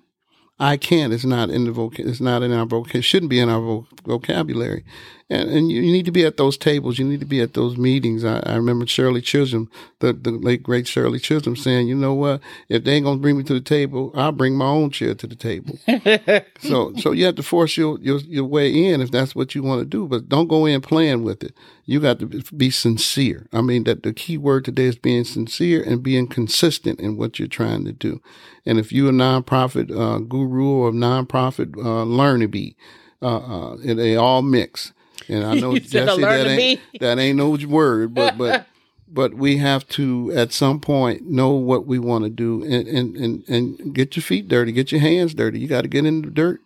I 0.60 0.76
can 0.78 1.12
is 1.12 1.24
not 1.24 1.50
in 1.50 1.65
the 1.65 1.72
voc- 1.72 2.00
it's 2.00 2.20
not 2.20 2.41
in 2.41 2.52
our 2.52 2.65
vocabulary, 2.65 3.02
shouldn't 3.04 3.30
be 3.30 3.39
in 3.39 3.50
our 3.50 3.86
vocabulary. 4.06 4.84
And, 5.30 5.50
and 5.50 5.72
you, 5.72 5.82
need 5.82 6.06
to 6.06 6.12
be 6.12 6.26
at 6.26 6.38
those 6.38 6.58
tables. 6.58 6.98
You 6.98 7.06
need 7.06 7.20
to 7.20 7.26
be 7.26 7.42
at 7.42 7.54
those 7.54 7.76
meetings. 7.76 8.24
I, 8.24 8.40
I 8.46 8.56
remember 8.56 8.88
Shirley 8.88 9.22
Chisholm, 9.22 9.70
the, 10.00 10.13
the 10.13 10.32
late 10.32 10.63
great 10.63 10.88
Shirley 10.88 11.20
Chisholm 11.20 11.58
saying, 11.58 11.90
you 11.90 11.96
know 11.96 12.13
what? 12.13 12.40
If 12.70 12.86
they 12.86 12.94
ain't 12.94 13.04
going 13.04 13.18
to 13.18 13.22
bring 13.22 13.38
me 13.38 13.44
to 13.44 13.54
the 13.54 13.60
table, 13.60 14.13
I'll 14.16 14.32
bring 14.32 14.56
my 14.56 14.68
own 14.68 14.90
chair 14.90 15.13
to 15.16 15.28
the 15.28 15.36
table. 15.36 15.78
so, 16.62 16.94
so 16.96 17.12
you 17.12 17.26
have 17.26 17.36
to 17.36 17.44
force 17.44 17.76
your, 17.76 18.00
your, 18.00 18.20
your 18.20 18.46
way 18.46 18.72
in 18.72 19.02
if 19.02 19.12
that's 19.12 19.36
what 19.36 19.54
you 19.54 19.63
want 19.63 19.82
to 19.82 19.86
do, 19.86 20.08
but 20.08 20.30
don't 20.30 20.48
go 20.48 20.66
in 20.66 20.80
playing 20.80 21.24
with 21.24 21.44
it. 21.44 21.54
You 21.84 22.00
got 22.00 22.20
to 22.20 22.28
be 22.56 22.70
sincere. 22.70 23.48
I 23.52 23.60
mean, 23.62 23.84
that 23.84 24.04
the 24.04 24.13
key 24.13 24.38
word 24.38 24.63
today 24.63 24.86
is 24.86 24.96
being 24.96 25.26
sincere 25.26 25.84
and 25.84 26.02
being 26.02 26.28
consistent 26.28 27.02
in 27.02 27.18
what 27.18 27.38
you're 27.38 27.50
trying 27.50 27.84
to 27.84 27.92
do. 27.92 28.22
And 28.66 28.80
if 28.80 28.94
you're 28.94 29.10
a 29.10 29.13
nonprofit 29.13 29.92
uh, 29.92 30.20
guru 30.20 30.68
or 30.68 30.92
nonprofit 30.92 31.76
uh, 31.78 32.04
learner 32.04 32.48
bee, 32.48 32.78
uh, 33.22 33.38
uh, 33.38 33.78
they 33.82 34.16
all 34.16 34.42
mix. 34.42 34.94
And 35.28 35.44
I 35.44 35.54
know 35.60 35.78
Jesse, 35.78 36.22
that 36.22 36.48
ain't 36.48 36.82
that 37.00 37.20
ain't 37.20 37.38
no 37.38 37.58
word, 37.68 38.13
but 38.13 38.38
but 38.38 38.66
but 39.08 39.34
we 39.34 39.58
have 39.58 39.88
to 39.90 40.32
at 40.36 40.52
some 40.52 40.80
point 40.80 41.28
know 41.28 41.52
what 41.52 41.86
we 41.86 42.00
want 42.00 42.24
to 42.26 42.30
do 42.30 42.63
and, 42.63 42.88
and 42.88 43.16
and 43.16 43.50
and 43.50 43.94
get 43.94 44.16
your 44.16 44.24
feet 44.24 44.48
dirty, 44.48 44.72
get 44.72 44.92
your 44.92 45.02
hands 45.02 45.34
dirty. 45.34 45.60
You 45.60 45.68
got 45.68 45.82
to 45.82 45.88
get 45.88 46.06
in 46.06 46.22
the 46.22 46.30
dirt. 46.30 46.62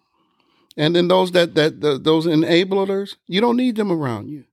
And 0.78 0.95
then 0.95 1.08
those 1.08 1.32
that 1.32 1.56
that 1.56 1.82
the, 1.82 1.97
those 1.97 2.26
enablers, 2.26 3.15
you 3.28 3.41
don't 3.41 3.58
need 3.58 3.76
them 3.76 3.91
around 3.91 4.30
you. 4.30 4.45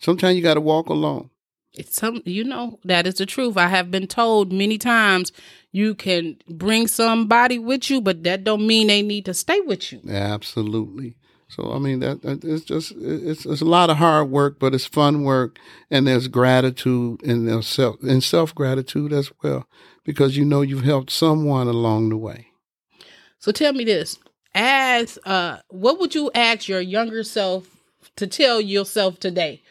Sometimes 0.00 0.36
you 0.36 0.42
got 0.42 0.54
to 0.54 0.60
walk 0.60 0.88
alone. 0.88 1.30
It's 1.74 1.96
some 1.96 2.22
you 2.24 2.44
know 2.44 2.78
that 2.84 3.06
is 3.06 3.16
the 3.16 3.26
truth. 3.26 3.56
I 3.56 3.68
have 3.68 3.90
been 3.90 4.06
told 4.06 4.52
many 4.52 4.78
times 4.78 5.32
you 5.70 5.94
can 5.94 6.38
bring 6.48 6.88
somebody 6.88 7.58
with 7.58 7.90
you, 7.90 8.00
but 8.00 8.24
that 8.24 8.42
don't 8.42 8.66
mean 8.66 8.86
they 8.86 9.02
need 9.02 9.26
to 9.26 9.34
stay 9.34 9.60
with 9.60 9.92
you. 9.92 10.00
Absolutely. 10.08 11.14
So 11.48 11.72
I 11.72 11.78
mean 11.78 12.00
that, 12.00 12.22
that 12.22 12.44
it's 12.44 12.64
just 12.64 12.92
it's 12.98 13.46
it's 13.46 13.62
a 13.62 13.66
lot 13.66 13.88
of 13.88 13.96
hard 13.96 14.30
work, 14.30 14.58
but 14.58 14.74
it's 14.74 14.84
fun 14.84 15.24
work, 15.24 15.58
and 15.90 16.06
there's 16.06 16.28
gratitude 16.28 17.22
and 17.22 17.48
there's 17.48 17.66
self 17.66 18.02
and 18.02 18.22
self 18.22 18.54
gratitude 18.54 19.12
as 19.12 19.32
well, 19.42 19.66
because 20.04 20.36
you 20.36 20.44
know 20.44 20.60
you've 20.60 20.84
helped 20.84 21.10
someone 21.10 21.66
along 21.66 22.10
the 22.10 22.18
way. 22.18 22.48
So 23.38 23.50
tell 23.50 23.72
me 23.72 23.84
this: 23.84 24.18
as 24.54 25.18
uh, 25.24 25.58
what 25.68 25.98
would 26.00 26.14
you 26.14 26.30
ask 26.34 26.68
your 26.68 26.80
younger 26.80 27.24
self 27.24 27.66
to 28.16 28.26
tell 28.26 28.60
yourself 28.60 29.18
today? 29.18 29.62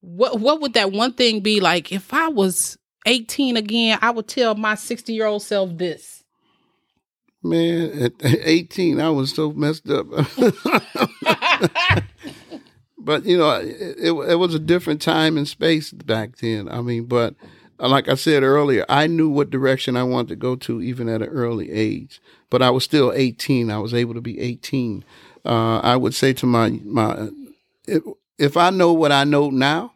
What 0.00 0.40
what 0.40 0.60
would 0.60 0.72
that 0.74 0.90
one 0.90 1.12
thing 1.12 1.40
be 1.40 1.60
like? 1.60 1.92
If 1.92 2.12
I 2.12 2.26
was 2.28 2.76
18 3.06 3.56
again, 3.56 3.98
I 4.02 4.10
would 4.10 4.26
tell 4.26 4.56
my 4.56 4.74
60 4.74 5.12
year 5.12 5.26
old 5.26 5.42
self 5.42 5.76
this. 5.76 6.19
Man, 7.42 8.02
at 8.02 8.12
18, 8.22 9.00
I 9.00 9.10
was 9.10 9.34
so 9.34 9.52
messed 9.52 9.88
up. 9.88 10.06
but, 12.98 13.24
you 13.24 13.38
know, 13.38 13.50
it, 13.52 13.96
it, 13.98 14.36
was 14.36 14.54
a 14.54 14.58
different 14.58 15.00
time 15.00 15.38
and 15.38 15.48
space 15.48 15.90
back 15.90 16.36
then. 16.36 16.68
I 16.68 16.82
mean, 16.82 17.06
but 17.06 17.34
like 17.78 18.08
I 18.08 18.14
said 18.14 18.42
earlier, 18.42 18.84
I 18.88 19.06
knew 19.06 19.30
what 19.30 19.48
direction 19.48 19.96
I 19.96 20.02
wanted 20.02 20.28
to 20.28 20.36
go 20.36 20.54
to 20.56 20.82
even 20.82 21.08
at 21.08 21.22
an 21.22 21.28
early 21.28 21.70
age. 21.70 22.20
But 22.50 22.60
I 22.62 22.70
was 22.70 22.84
still 22.84 23.12
18. 23.14 23.70
I 23.70 23.78
was 23.78 23.94
able 23.94 24.14
to 24.14 24.20
be 24.20 24.38
18. 24.38 25.04
Uh, 25.44 25.78
I 25.78 25.96
would 25.96 26.14
say 26.14 26.34
to 26.34 26.46
my, 26.46 26.70
my 26.84 27.30
if, 27.86 28.02
if 28.38 28.56
I 28.56 28.70
know 28.70 28.92
what 28.92 29.12
I 29.12 29.24
know 29.24 29.48
now, 29.48 29.94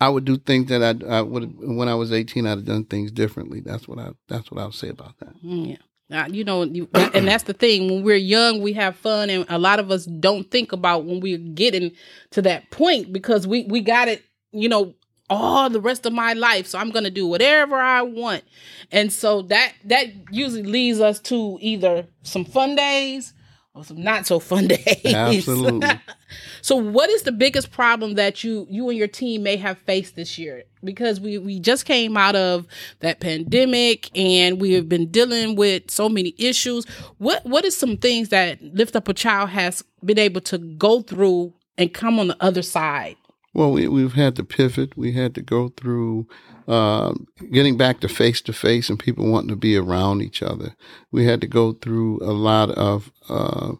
I 0.00 0.08
would 0.08 0.24
do 0.24 0.36
things 0.36 0.68
that 0.68 0.82
I, 0.82 1.18
I 1.18 1.22
would 1.22 1.58
when 1.58 1.88
I 1.88 1.94
was 1.94 2.12
18. 2.12 2.46
I'd 2.46 2.50
have 2.50 2.64
done 2.64 2.84
things 2.84 3.10
differently. 3.10 3.60
That's 3.60 3.88
what 3.88 3.98
I 3.98 4.10
that's 4.28 4.50
what 4.50 4.60
I 4.60 4.64
would 4.66 4.74
say 4.74 4.88
about 4.90 5.18
that. 5.18 5.34
Yeah. 5.42 5.76
Uh, 6.10 6.26
you 6.30 6.42
know, 6.42 6.62
you, 6.62 6.88
and 6.94 7.28
that's 7.28 7.44
the 7.44 7.52
thing. 7.52 7.90
When 7.90 8.02
we're 8.02 8.16
young, 8.16 8.62
we 8.62 8.72
have 8.72 8.96
fun, 8.96 9.28
and 9.28 9.44
a 9.48 9.58
lot 9.58 9.78
of 9.78 9.90
us 9.90 10.06
don't 10.06 10.50
think 10.50 10.72
about 10.72 11.04
when 11.04 11.20
we're 11.20 11.36
getting 11.36 11.92
to 12.30 12.42
that 12.42 12.70
point 12.70 13.12
because 13.12 13.46
we 13.46 13.64
we 13.64 13.80
got 13.82 14.08
it. 14.08 14.22
You 14.50 14.70
know, 14.70 14.94
all 15.28 15.68
the 15.68 15.80
rest 15.80 16.06
of 16.06 16.14
my 16.14 16.32
life, 16.32 16.66
so 16.66 16.78
I'm 16.78 16.90
gonna 16.90 17.10
do 17.10 17.26
whatever 17.26 17.76
I 17.76 18.02
want, 18.02 18.44
and 18.90 19.12
so 19.12 19.42
that 19.42 19.74
that 19.84 20.06
usually 20.30 20.62
leads 20.62 21.00
us 21.00 21.20
to 21.20 21.58
either 21.60 22.06
some 22.22 22.46
fun 22.46 22.74
days 22.74 23.34
or 23.78 23.84
some 23.84 24.02
not 24.02 24.26
so 24.26 24.40
fun 24.40 24.66
days. 24.68 25.04
Absolutely. 25.04 25.88
so, 26.62 26.76
what 26.76 27.08
is 27.10 27.22
the 27.22 27.32
biggest 27.32 27.70
problem 27.70 28.14
that 28.14 28.42
you 28.42 28.66
you 28.68 28.88
and 28.88 28.98
your 28.98 29.06
team 29.06 29.42
may 29.42 29.56
have 29.56 29.78
faced 29.78 30.16
this 30.16 30.36
year? 30.38 30.64
Because 30.82 31.20
we 31.20 31.38
we 31.38 31.60
just 31.60 31.84
came 31.84 32.16
out 32.16 32.34
of 32.34 32.66
that 33.00 33.20
pandemic 33.20 34.10
and 34.16 34.60
we 34.60 34.72
have 34.72 34.88
been 34.88 35.10
dealing 35.10 35.54
with 35.54 35.90
so 35.90 36.08
many 36.08 36.34
issues. 36.38 36.84
What 37.18 37.44
what 37.46 37.64
is 37.64 37.76
some 37.76 37.96
things 37.96 38.30
that 38.30 38.60
Lift 38.62 38.96
Up 38.96 39.08
a 39.08 39.14
Child 39.14 39.50
has 39.50 39.84
been 40.04 40.18
able 40.18 40.40
to 40.42 40.58
go 40.58 41.02
through 41.02 41.54
and 41.76 41.94
come 41.94 42.18
on 42.18 42.28
the 42.28 42.36
other 42.42 42.62
side? 42.62 43.16
Well, 43.54 43.72
we, 43.72 43.88
we've 43.88 44.12
had 44.12 44.36
to 44.36 44.44
pivot. 44.44 44.96
We 44.96 45.12
had 45.12 45.34
to 45.34 45.42
go 45.42 45.68
through 45.70 46.28
uh, 46.66 47.14
getting 47.50 47.76
back 47.76 48.00
to 48.00 48.08
face 48.08 48.40
to 48.42 48.52
face 48.52 48.90
and 48.90 48.98
people 48.98 49.30
wanting 49.30 49.48
to 49.48 49.56
be 49.56 49.76
around 49.76 50.22
each 50.22 50.42
other. 50.42 50.76
We 51.10 51.24
had 51.24 51.40
to 51.40 51.46
go 51.46 51.72
through 51.72 52.20
a 52.22 52.32
lot 52.32 52.70
of 52.70 53.10
uh, 53.28 53.72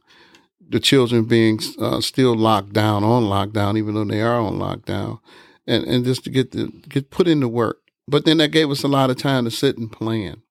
the 0.68 0.80
children 0.80 1.24
being 1.24 1.60
uh, 1.78 2.00
still 2.00 2.34
locked 2.34 2.72
down 2.72 3.04
on 3.04 3.24
lockdown, 3.24 3.76
even 3.78 3.94
though 3.94 4.04
they 4.04 4.22
are 4.22 4.40
on 4.40 4.54
lockdown, 4.54 5.20
and 5.66 5.84
and 5.84 6.04
just 6.04 6.24
to 6.24 6.30
get 6.30 6.52
the 6.52 6.68
get 6.88 7.10
put 7.10 7.28
into 7.28 7.48
work. 7.48 7.78
But 8.06 8.24
then 8.24 8.38
that 8.38 8.52
gave 8.52 8.70
us 8.70 8.82
a 8.82 8.88
lot 8.88 9.10
of 9.10 9.16
time 9.16 9.44
to 9.44 9.50
sit 9.50 9.76
and 9.78 9.92
plan. 9.92 10.42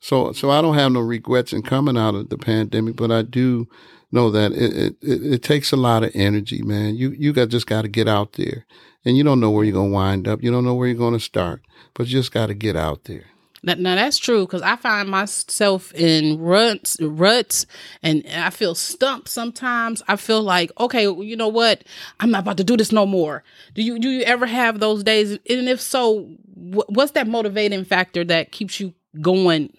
So 0.00 0.32
so 0.32 0.50
I 0.50 0.60
don't 0.60 0.76
have 0.76 0.92
no 0.92 1.00
regrets 1.00 1.52
in 1.52 1.62
coming 1.62 1.96
out 1.96 2.14
of 2.14 2.28
the 2.30 2.38
pandemic, 2.38 2.96
but 2.96 3.10
I 3.10 3.22
do 3.22 3.68
know 4.12 4.30
that 4.30 4.52
it, 4.52 4.96
it, 5.02 5.34
it, 5.34 5.42
takes 5.42 5.72
a 5.72 5.76
lot 5.76 6.02
of 6.02 6.10
energy, 6.14 6.62
man. 6.62 6.96
You, 6.96 7.10
you 7.10 7.32
got, 7.32 7.48
just 7.48 7.66
got 7.66 7.82
to 7.82 7.88
get 7.88 8.08
out 8.08 8.32
there 8.34 8.66
and 9.04 9.16
you 9.16 9.24
don't 9.24 9.40
know 9.40 9.50
where 9.50 9.64
you're 9.64 9.74
going 9.74 9.90
to 9.90 9.94
wind 9.94 10.28
up. 10.28 10.42
You 10.42 10.50
don't 10.50 10.64
know 10.64 10.74
where 10.74 10.88
you're 10.88 10.96
going 10.96 11.14
to 11.14 11.20
start, 11.20 11.62
but 11.94 12.06
you 12.06 12.12
just 12.18 12.32
got 12.32 12.46
to 12.46 12.54
get 12.54 12.76
out 12.76 13.04
there. 13.04 13.24
Now, 13.62 13.74
now 13.74 13.94
that's 13.94 14.18
true 14.18 14.46
because 14.46 14.62
I 14.62 14.76
find 14.76 15.08
myself 15.08 15.92
in 15.94 16.40
ruts, 16.40 16.96
ruts, 17.00 17.66
and 18.02 18.24
I 18.32 18.50
feel 18.50 18.74
stumped 18.74 19.28
sometimes. 19.28 20.02
I 20.08 20.16
feel 20.16 20.42
like, 20.42 20.72
okay, 20.80 21.02
you 21.02 21.36
know 21.36 21.48
what? 21.48 21.84
I'm 22.20 22.30
not 22.30 22.40
about 22.40 22.56
to 22.56 22.64
do 22.64 22.76
this 22.76 22.92
no 22.92 23.04
more. 23.04 23.44
Do 23.74 23.82
you 23.82 23.98
do 23.98 24.08
you 24.08 24.22
ever 24.22 24.46
have 24.46 24.80
those 24.80 25.04
days? 25.04 25.32
And 25.32 25.68
if 25.68 25.80
so, 25.80 26.30
what's 26.54 27.12
that 27.12 27.28
motivating 27.28 27.84
factor 27.84 28.24
that 28.24 28.50
keeps 28.50 28.80
you 28.80 28.94
going 29.20 29.76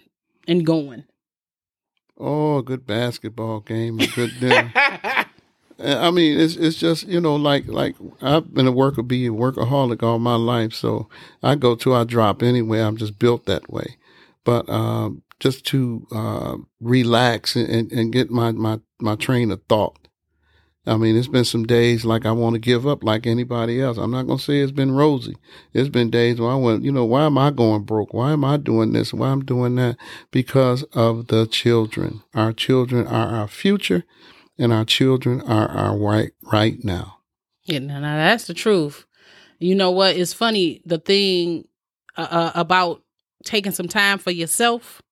and 0.47 0.65
going? 0.65 1.03
Oh, 2.21 2.59
a 2.59 2.63
good 2.63 2.85
basketball 2.85 3.61
game, 3.61 3.99
a 3.99 4.05
good 4.07 4.31
dinner. 4.39 4.71
I 5.83 6.11
mean, 6.11 6.39
it's 6.39 6.55
it's 6.55 6.77
just 6.77 7.07
you 7.07 7.19
know 7.19 7.35
like 7.35 7.67
like 7.67 7.95
I've 8.21 8.53
been 8.53 8.67
a 8.67 8.71
worker, 8.71 9.01
be 9.01 9.25
a 9.25 9.31
workaholic 9.31 10.03
all 10.03 10.19
my 10.19 10.35
life, 10.35 10.73
so 10.73 11.09
I 11.41 11.55
go 11.55 11.75
to 11.75 11.95
I 11.95 12.03
drop 12.03 12.43
anyway. 12.43 12.81
I'm 12.81 12.97
just 12.97 13.17
built 13.17 13.47
that 13.47 13.71
way, 13.71 13.97
but 14.43 14.69
um, 14.69 15.23
just 15.39 15.65
to 15.67 16.05
uh, 16.11 16.57
relax 16.79 17.55
and, 17.55 17.91
and 17.91 18.13
get 18.13 18.29
my, 18.29 18.51
my 18.51 18.79
my 18.99 19.15
train 19.15 19.49
of 19.49 19.63
thought. 19.67 20.00
I 20.87 20.97
mean, 20.97 21.15
it's 21.15 21.27
been 21.27 21.45
some 21.45 21.65
days 21.65 22.05
like 22.05 22.25
I 22.25 22.31
want 22.31 22.55
to 22.55 22.59
give 22.59 22.87
up 22.87 23.03
like 23.03 23.27
anybody 23.27 23.79
else. 23.79 23.97
I'm 23.97 24.09
not 24.09 24.25
going 24.25 24.39
to 24.39 24.43
say 24.43 24.59
it's 24.59 24.71
been 24.71 24.91
rosy. 24.91 25.35
It's 25.73 25.89
been 25.89 26.09
days 26.09 26.41
where 26.41 26.49
I 26.49 26.55
went, 26.55 26.83
you 26.83 26.91
know, 26.91 27.05
why 27.05 27.25
am 27.25 27.37
I 27.37 27.51
going 27.51 27.83
broke? 27.83 28.13
Why 28.13 28.31
am 28.31 28.43
I 28.43 28.57
doing 28.57 28.91
this? 28.91 29.13
Why 29.13 29.29
I'm 29.29 29.45
doing 29.45 29.75
that? 29.75 29.97
Because 30.31 30.81
of 30.93 31.27
the 31.27 31.45
children. 31.45 32.23
Our 32.33 32.51
children 32.51 33.05
are 33.05 33.27
our 33.27 33.47
future 33.47 34.05
and 34.57 34.73
our 34.73 34.85
children 34.85 35.41
are 35.41 35.69
our 35.69 35.97
right 35.97 36.31
right 36.51 36.83
now. 36.83 37.17
Yeah, 37.63 37.79
now, 37.79 38.01
that's 38.01 38.45
the 38.45 38.55
truth. 38.55 39.05
You 39.59 39.75
know 39.75 39.91
what? 39.91 40.15
It's 40.15 40.33
funny 40.33 40.81
the 40.83 40.97
thing 40.97 41.67
uh, 42.17 42.27
uh 42.29 42.51
about 42.55 43.03
taking 43.43 43.71
some 43.71 43.87
time 43.87 44.17
for 44.17 44.31
yourself. 44.31 45.03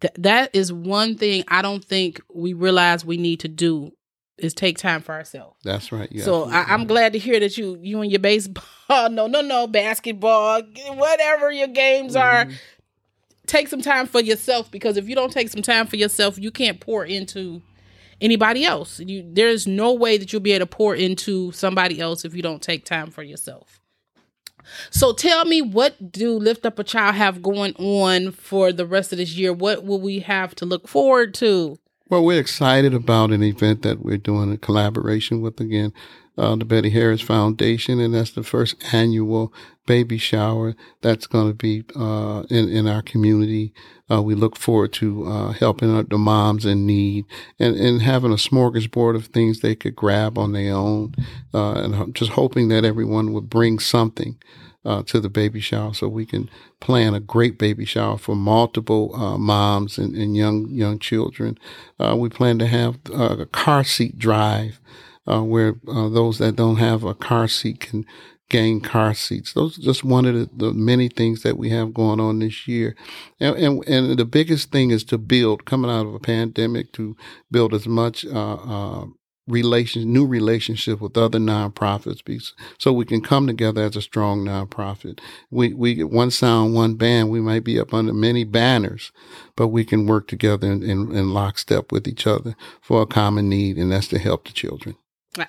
Th- 0.00 0.14
that 0.18 0.54
is 0.54 0.72
one 0.72 1.16
thing 1.16 1.42
I 1.48 1.62
don't 1.62 1.84
think 1.84 2.20
we 2.32 2.52
realize 2.52 3.04
we 3.04 3.16
need 3.16 3.40
to 3.40 3.48
do 3.48 3.92
is 4.38 4.54
take 4.54 4.78
time 4.78 5.00
for 5.00 5.12
ourselves. 5.12 5.56
That's 5.62 5.92
right. 5.92 6.10
so 6.20 6.44
I, 6.44 6.74
am 6.74 6.86
glad 6.86 7.12
to 7.12 7.18
hear 7.18 7.38
that 7.40 7.56
you 7.56 7.78
you 7.80 8.00
and 8.00 8.10
your 8.10 8.20
baseball, 8.20 8.64
no, 9.10 9.26
no, 9.26 9.40
no, 9.40 9.66
basketball, 9.66 10.62
whatever 10.90 11.52
your 11.52 11.68
games 11.68 12.14
mm-hmm. 12.14 12.50
are, 12.50 12.54
take 13.46 13.68
some 13.68 13.80
time 13.80 14.06
for 14.06 14.20
yourself 14.20 14.70
because 14.70 14.96
if 14.96 15.08
you 15.08 15.14
don't 15.14 15.32
take 15.32 15.48
some 15.48 15.62
time 15.62 15.86
for 15.86 15.96
yourself, 15.96 16.38
you 16.38 16.50
can't 16.50 16.80
pour 16.80 17.04
into 17.04 17.62
anybody 18.20 18.64
else. 18.64 19.00
You, 19.00 19.24
there's 19.26 19.66
no 19.66 19.92
way 19.92 20.18
that 20.18 20.32
you'll 20.32 20.40
be 20.42 20.52
able 20.52 20.66
to 20.66 20.70
pour 20.70 20.94
into 20.94 21.52
somebody 21.52 22.00
else 22.00 22.24
if 22.24 22.34
you 22.34 22.42
don't 22.42 22.62
take 22.62 22.84
time 22.84 23.10
for 23.10 23.22
yourself. 23.22 23.80
So 24.90 25.12
tell 25.12 25.44
me, 25.44 25.60
what 25.60 26.10
do 26.10 26.38
Lift 26.38 26.64
Up 26.64 26.78
a 26.78 26.84
Child 26.84 27.16
have 27.16 27.42
going 27.42 27.74
on 27.76 28.32
for 28.32 28.72
the 28.72 28.86
rest 28.86 29.12
of 29.12 29.18
this 29.18 29.34
year? 29.34 29.52
What 29.52 29.84
will 29.84 30.00
we 30.00 30.20
have 30.20 30.54
to 30.56 30.64
look 30.64 30.88
forward 30.88 31.34
to? 31.34 31.78
Well, 32.14 32.24
we're 32.24 32.38
excited 32.38 32.94
about 32.94 33.32
an 33.32 33.42
event 33.42 33.82
that 33.82 34.04
we're 34.04 34.18
doing 34.18 34.52
in 34.52 34.58
collaboration 34.58 35.40
with 35.40 35.58
again 35.58 35.92
uh, 36.38 36.54
the 36.54 36.64
Betty 36.64 36.90
Harris 36.90 37.20
Foundation, 37.20 37.98
and 37.98 38.14
that's 38.14 38.30
the 38.30 38.44
first 38.44 38.76
annual 38.94 39.52
baby 39.84 40.16
shower 40.16 40.76
that's 41.02 41.26
going 41.26 41.48
to 41.48 41.54
be 41.54 41.82
uh, 41.96 42.44
in 42.50 42.68
in 42.68 42.86
our 42.86 43.02
community. 43.02 43.74
Uh, 44.08 44.22
we 44.22 44.36
look 44.36 44.56
forward 44.56 44.92
to 44.92 45.26
uh, 45.26 45.52
helping 45.54 46.04
the 46.04 46.16
moms 46.16 46.64
in 46.64 46.86
need 46.86 47.24
and, 47.58 47.74
and 47.74 48.00
having 48.00 48.30
a 48.30 48.36
smorgasbord 48.36 49.16
of 49.16 49.26
things 49.26 49.58
they 49.58 49.74
could 49.74 49.96
grab 49.96 50.38
on 50.38 50.52
their 50.52 50.72
own, 50.72 51.16
uh, 51.52 51.72
and 51.72 52.14
just 52.14 52.30
hoping 52.30 52.68
that 52.68 52.84
everyone 52.84 53.32
would 53.32 53.50
bring 53.50 53.80
something. 53.80 54.38
Uh, 54.86 55.02
to 55.02 55.18
the 55.18 55.30
baby 55.30 55.60
shower, 55.60 55.94
so 55.94 56.06
we 56.06 56.26
can 56.26 56.50
plan 56.78 57.14
a 57.14 57.20
great 57.20 57.58
baby 57.58 57.86
shower 57.86 58.18
for 58.18 58.36
multiple 58.36 59.16
uh, 59.16 59.38
moms 59.38 59.96
and, 59.96 60.14
and, 60.14 60.36
young 60.36 60.68
young 60.68 60.98
children. 60.98 61.56
Uh, 61.98 62.14
we 62.14 62.28
plan 62.28 62.58
to 62.58 62.66
have 62.66 62.98
a 63.10 63.46
car 63.46 63.82
seat 63.82 64.18
drive 64.18 64.78
uh, 65.26 65.42
where 65.42 65.76
uh, 65.88 66.08
those 66.10 66.36
that 66.36 66.56
don't 66.56 66.76
have 66.76 67.02
a 67.02 67.14
car 67.14 67.48
seat 67.48 67.80
can 67.80 68.04
gain 68.50 68.80
car 68.80 69.14
seats. 69.14 69.52
Those 69.52 69.78
are 69.78 69.82
just 69.82 70.04
one 70.04 70.26
of 70.26 70.34
the, 70.34 70.50
the 70.54 70.72
many 70.72 71.08
things 71.08 71.42
that 71.42 71.56
we 71.56 71.70
have 71.70 71.94
going 71.94 72.20
on 72.20 72.40
this 72.40 72.68
year. 72.68 72.94
And, 73.40 73.56
and, 73.56 73.88
and, 73.88 74.18
the 74.18 74.24
biggest 74.24 74.70
thing 74.70 74.90
is 74.90 75.02
to 75.04 75.18
build, 75.18 75.64
coming 75.64 75.90
out 75.90 76.06
of 76.06 76.14
a 76.14 76.20
pandemic, 76.20 76.92
to 76.92 77.16
build 77.50 77.72
as 77.74 77.86
much 77.86 78.24
relations, 79.46 80.06
new 80.06 80.26
relationship 80.26 81.00
with 81.00 81.16
other 81.16 81.38
nonprofits, 81.38 82.52
so 82.78 82.92
we 82.92 83.04
can 83.04 83.20
come 83.20 83.46
together 83.46 83.82
as 83.82 83.96
a 83.96 84.02
strong 84.02 84.44
nonprofit. 84.44 85.20
We 85.50 85.74
we 85.74 85.94
get 85.94 86.10
one 86.10 86.30
sound, 86.30 86.74
one 86.74 86.94
band. 86.94 87.30
We 87.30 87.40
might 87.40 87.64
be 87.64 87.78
up 87.78 87.92
under 87.92 88.12
many 88.12 88.44
banners, 88.44 89.12
but 89.56 89.68
we 89.68 89.84
can 89.84 90.06
work 90.06 90.28
together 90.28 90.70
in, 90.70 90.82
in, 90.82 91.14
in 91.14 91.34
lockstep 91.34 91.92
with 91.92 92.08
each 92.08 92.26
other 92.26 92.56
for 92.80 93.02
a 93.02 93.06
common 93.06 93.48
need, 93.48 93.76
and 93.76 93.92
that's 93.92 94.08
to 94.08 94.18
help 94.18 94.46
the 94.46 94.52
children. 94.52 94.96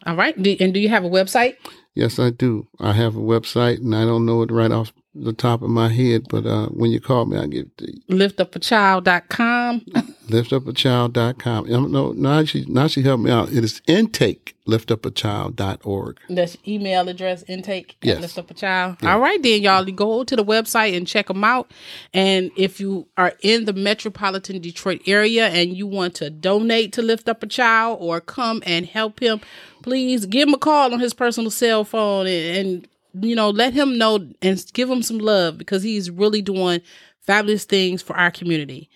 All 0.06 0.16
right. 0.16 0.34
and 0.34 0.74
do 0.74 0.80
you 0.80 0.88
have 0.88 1.04
a 1.04 1.10
website? 1.10 1.56
Yes, 2.00 2.18
I 2.18 2.30
do. 2.30 2.66
I 2.78 2.92
have 2.92 3.14
a 3.14 3.20
website, 3.20 3.78
and 3.84 3.94
I 3.94 4.06
don't 4.06 4.24
know 4.24 4.40
it 4.40 4.50
right 4.50 4.70
off 4.72 4.90
the 5.14 5.32
top 5.34 5.60
of 5.60 5.68
my 5.68 5.88
head, 5.88 6.22
but 6.30 6.46
uh, 6.46 6.66
when 6.68 6.90
you 6.92 7.00
call 7.00 7.26
me, 7.26 7.36
I'll 7.36 7.46
give 7.46 7.66
it 7.66 7.76
to 7.78 7.92
you. 7.92 8.00
Liftupachild.com. 8.08 9.80
Liftupachild.com. 10.30 11.68
No, 11.92 12.12
now 12.12 12.44
she, 12.44 12.64
now 12.68 12.86
she 12.86 13.02
helped 13.02 13.24
me 13.24 13.30
out. 13.30 13.50
It 13.52 13.64
is 13.64 13.82
intake, 13.86 14.54
liftupachild.org. 14.66 16.18
That's 16.28 16.56
email 16.66 17.08
address 17.08 17.42
intake 17.48 17.96
Yes. 18.02 18.16
at 18.16 18.22
Lift 18.22 18.38
Up 18.38 18.50
a 18.50 18.54
Child. 18.54 18.96
All 19.02 19.18
right, 19.18 19.42
then, 19.42 19.60
y'all. 19.62 19.86
You 19.86 19.92
go 19.94 20.24
to 20.24 20.36
the 20.36 20.44
website 20.44 20.96
and 20.96 21.06
check 21.06 21.26
them 21.26 21.42
out. 21.44 21.70
And 22.14 22.50
if 22.56 22.80
you 22.80 23.08
are 23.16 23.34
in 23.42 23.64
the 23.64 23.72
metropolitan 23.72 24.60
Detroit 24.60 25.02
area 25.06 25.48
and 25.48 25.76
you 25.76 25.86
want 25.88 26.14
to 26.16 26.30
donate 26.30 26.92
to 26.94 27.02
Lift 27.02 27.28
Up 27.28 27.42
a 27.42 27.46
Child 27.46 27.98
or 28.00 28.20
come 28.20 28.62
and 28.64 28.86
help 28.86 29.20
him, 29.20 29.40
please 29.82 30.26
give 30.26 30.46
him 30.48 30.54
a 30.54 30.58
call 30.58 30.92
on 30.92 31.00
his 31.00 31.14
personal 31.14 31.50
cell 31.50 31.84
phone 31.90 32.26
and, 32.26 32.86
and 33.14 33.24
you 33.24 33.34
know, 33.34 33.50
let 33.50 33.74
him 33.74 33.98
know 33.98 34.28
and 34.40 34.64
give 34.72 34.88
him 34.88 35.02
some 35.02 35.18
love 35.18 35.58
because 35.58 35.82
he's 35.82 36.10
really 36.10 36.42
doing 36.42 36.80
fabulous 37.20 37.64
things 37.64 38.02
for 38.02 38.16
our 38.16 38.30
community. 38.30 38.88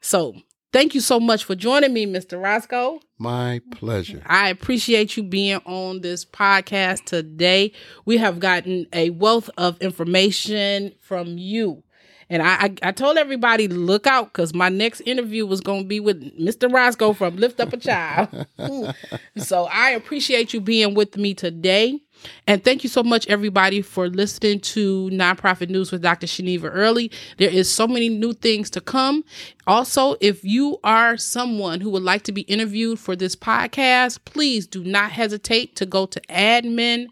So, 0.00 0.34
thank 0.72 0.94
you 0.94 1.00
so 1.00 1.20
much 1.20 1.44
for 1.44 1.54
joining 1.54 1.92
me, 1.92 2.06
Mr. 2.06 2.42
Roscoe. 2.42 3.00
My 3.18 3.60
pleasure. 3.70 4.22
I 4.26 4.48
appreciate 4.48 5.16
you 5.16 5.22
being 5.22 5.60
on 5.66 6.00
this 6.00 6.24
podcast 6.24 7.04
today. 7.04 7.72
We 8.04 8.16
have 8.16 8.40
gotten 8.40 8.86
a 8.92 9.10
wealth 9.10 9.50
of 9.56 9.80
information 9.80 10.92
from 11.00 11.38
you. 11.38 11.82
And 12.30 12.42
I, 12.42 12.54
I, 12.54 12.74
I 12.84 12.92
told 12.92 13.18
everybody 13.18 13.66
to 13.66 13.74
look 13.74 14.06
out 14.06 14.26
because 14.32 14.54
my 14.54 14.68
next 14.68 15.00
interview 15.00 15.44
was 15.44 15.60
going 15.60 15.82
to 15.82 15.88
be 15.88 15.98
with 15.98 16.38
Mr. 16.38 16.72
Roscoe 16.72 17.12
from 17.12 17.36
Lift 17.36 17.58
Up 17.58 17.72
a 17.72 17.76
Child. 17.76 18.46
so 19.36 19.64
I 19.64 19.90
appreciate 19.90 20.54
you 20.54 20.60
being 20.60 20.94
with 20.94 21.16
me 21.16 21.34
today. 21.34 22.00
And 22.46 22.64
thank 22.64 22.82
you 22.82 22.88
so 22.88 23.02
much, 23.02 23.26
everybody, 23.26 23.82
for 23.82 24.08
listening 24.08 24.60
to 24.60 25.10
Nonprofit 25.10 25.68
News 25.70 25.92
with 25.92 26.02
Dr. 26.02 26.26
Shaniva 26.26 26.70
Early. 26.72 27.10
There 27.38 27.50
is 27.50 27.70
so 27.70 27.86
many 27.86 28.08
new 28.08 28.32
things 28.32 28.70
to 28.70 28.80
come. 28.80 29.24
Also, 29.66 30.16
if 30.20 30.42
you 30.44 30.78
are 30.84 31.16
someone 31.16 31.80
who 31.80 31.90
would 31.90 32.02
like 32.02 32.22
to 32.22 32.32
be 32.32 32.42
interviewed 32.42 32.98
for 32.98 33.16
this 33.16 33.36
podcast, 33.36 34.18
please 34.24 34.66
do 34.66 34.82
not 34.84 35.12
hesitate 35.12 35.76
to 35.76 35.86
go 35.86 36.06
to 36.06 36.20
admin 36.28 37.06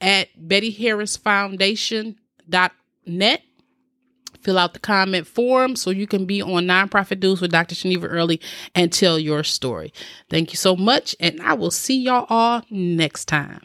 at 0.00 0.28
bettyharrisfoundation.net 0.48 3.42
fill 4.42 4.58
out 4.58 4.74
the 4.74 4.80
comment 4.80 5.26
form 5.26 5.76
so 5.76 5.90
you 5.90 6.06
can 6.06 6.24
be 6.24 6.42
on 6.42 6.66
Nonprofit 6.66 7.22
News 7.22 7.40
with 7.40 7.50
Dr. 7.50 7.74
Shaniva 7.74 8.06
Early 8.08 8.40
and 8.74 8.92
tell 8.92 9.18
your 9.18 9.44
story. 9.44 9.92
Thank 10.28 10.52
you 10.52 10.56
so 10.56 10.76
much, 10.76 11.14
and 11.20 11.40
I 11.42 11.54
will 11.54 11.70
see 11.70 12.00
y'all 12.00 12.26
all 12.28 12.62
next 12.70 13.26
time. 13.26 13.62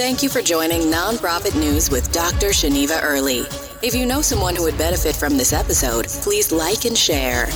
Thank 0.00 0.22
you 0.22 0.30
for 0.30 0.40
joining 0.40 0.80
Nonprofit 0.90 1.54
News 1.54 1.90
with 1.90 2.10
Dr. 2.10 2.52
Shaniva 2.52 3.02
Early. 3.02 3.40
If 3.82 3.94
you 3.94 4.06
know 4.06 4.22
someone 4.22 4.56
who 4.56 4.62
would 4.62 4.78
benefit 4.78 5.14
from 5.14 5.36
this 5.36 5.52
episode, 5.52 6.06
please 6.06 6.50
like 6.50 6.86
and 6.86 6.96
share. 6.96 7.48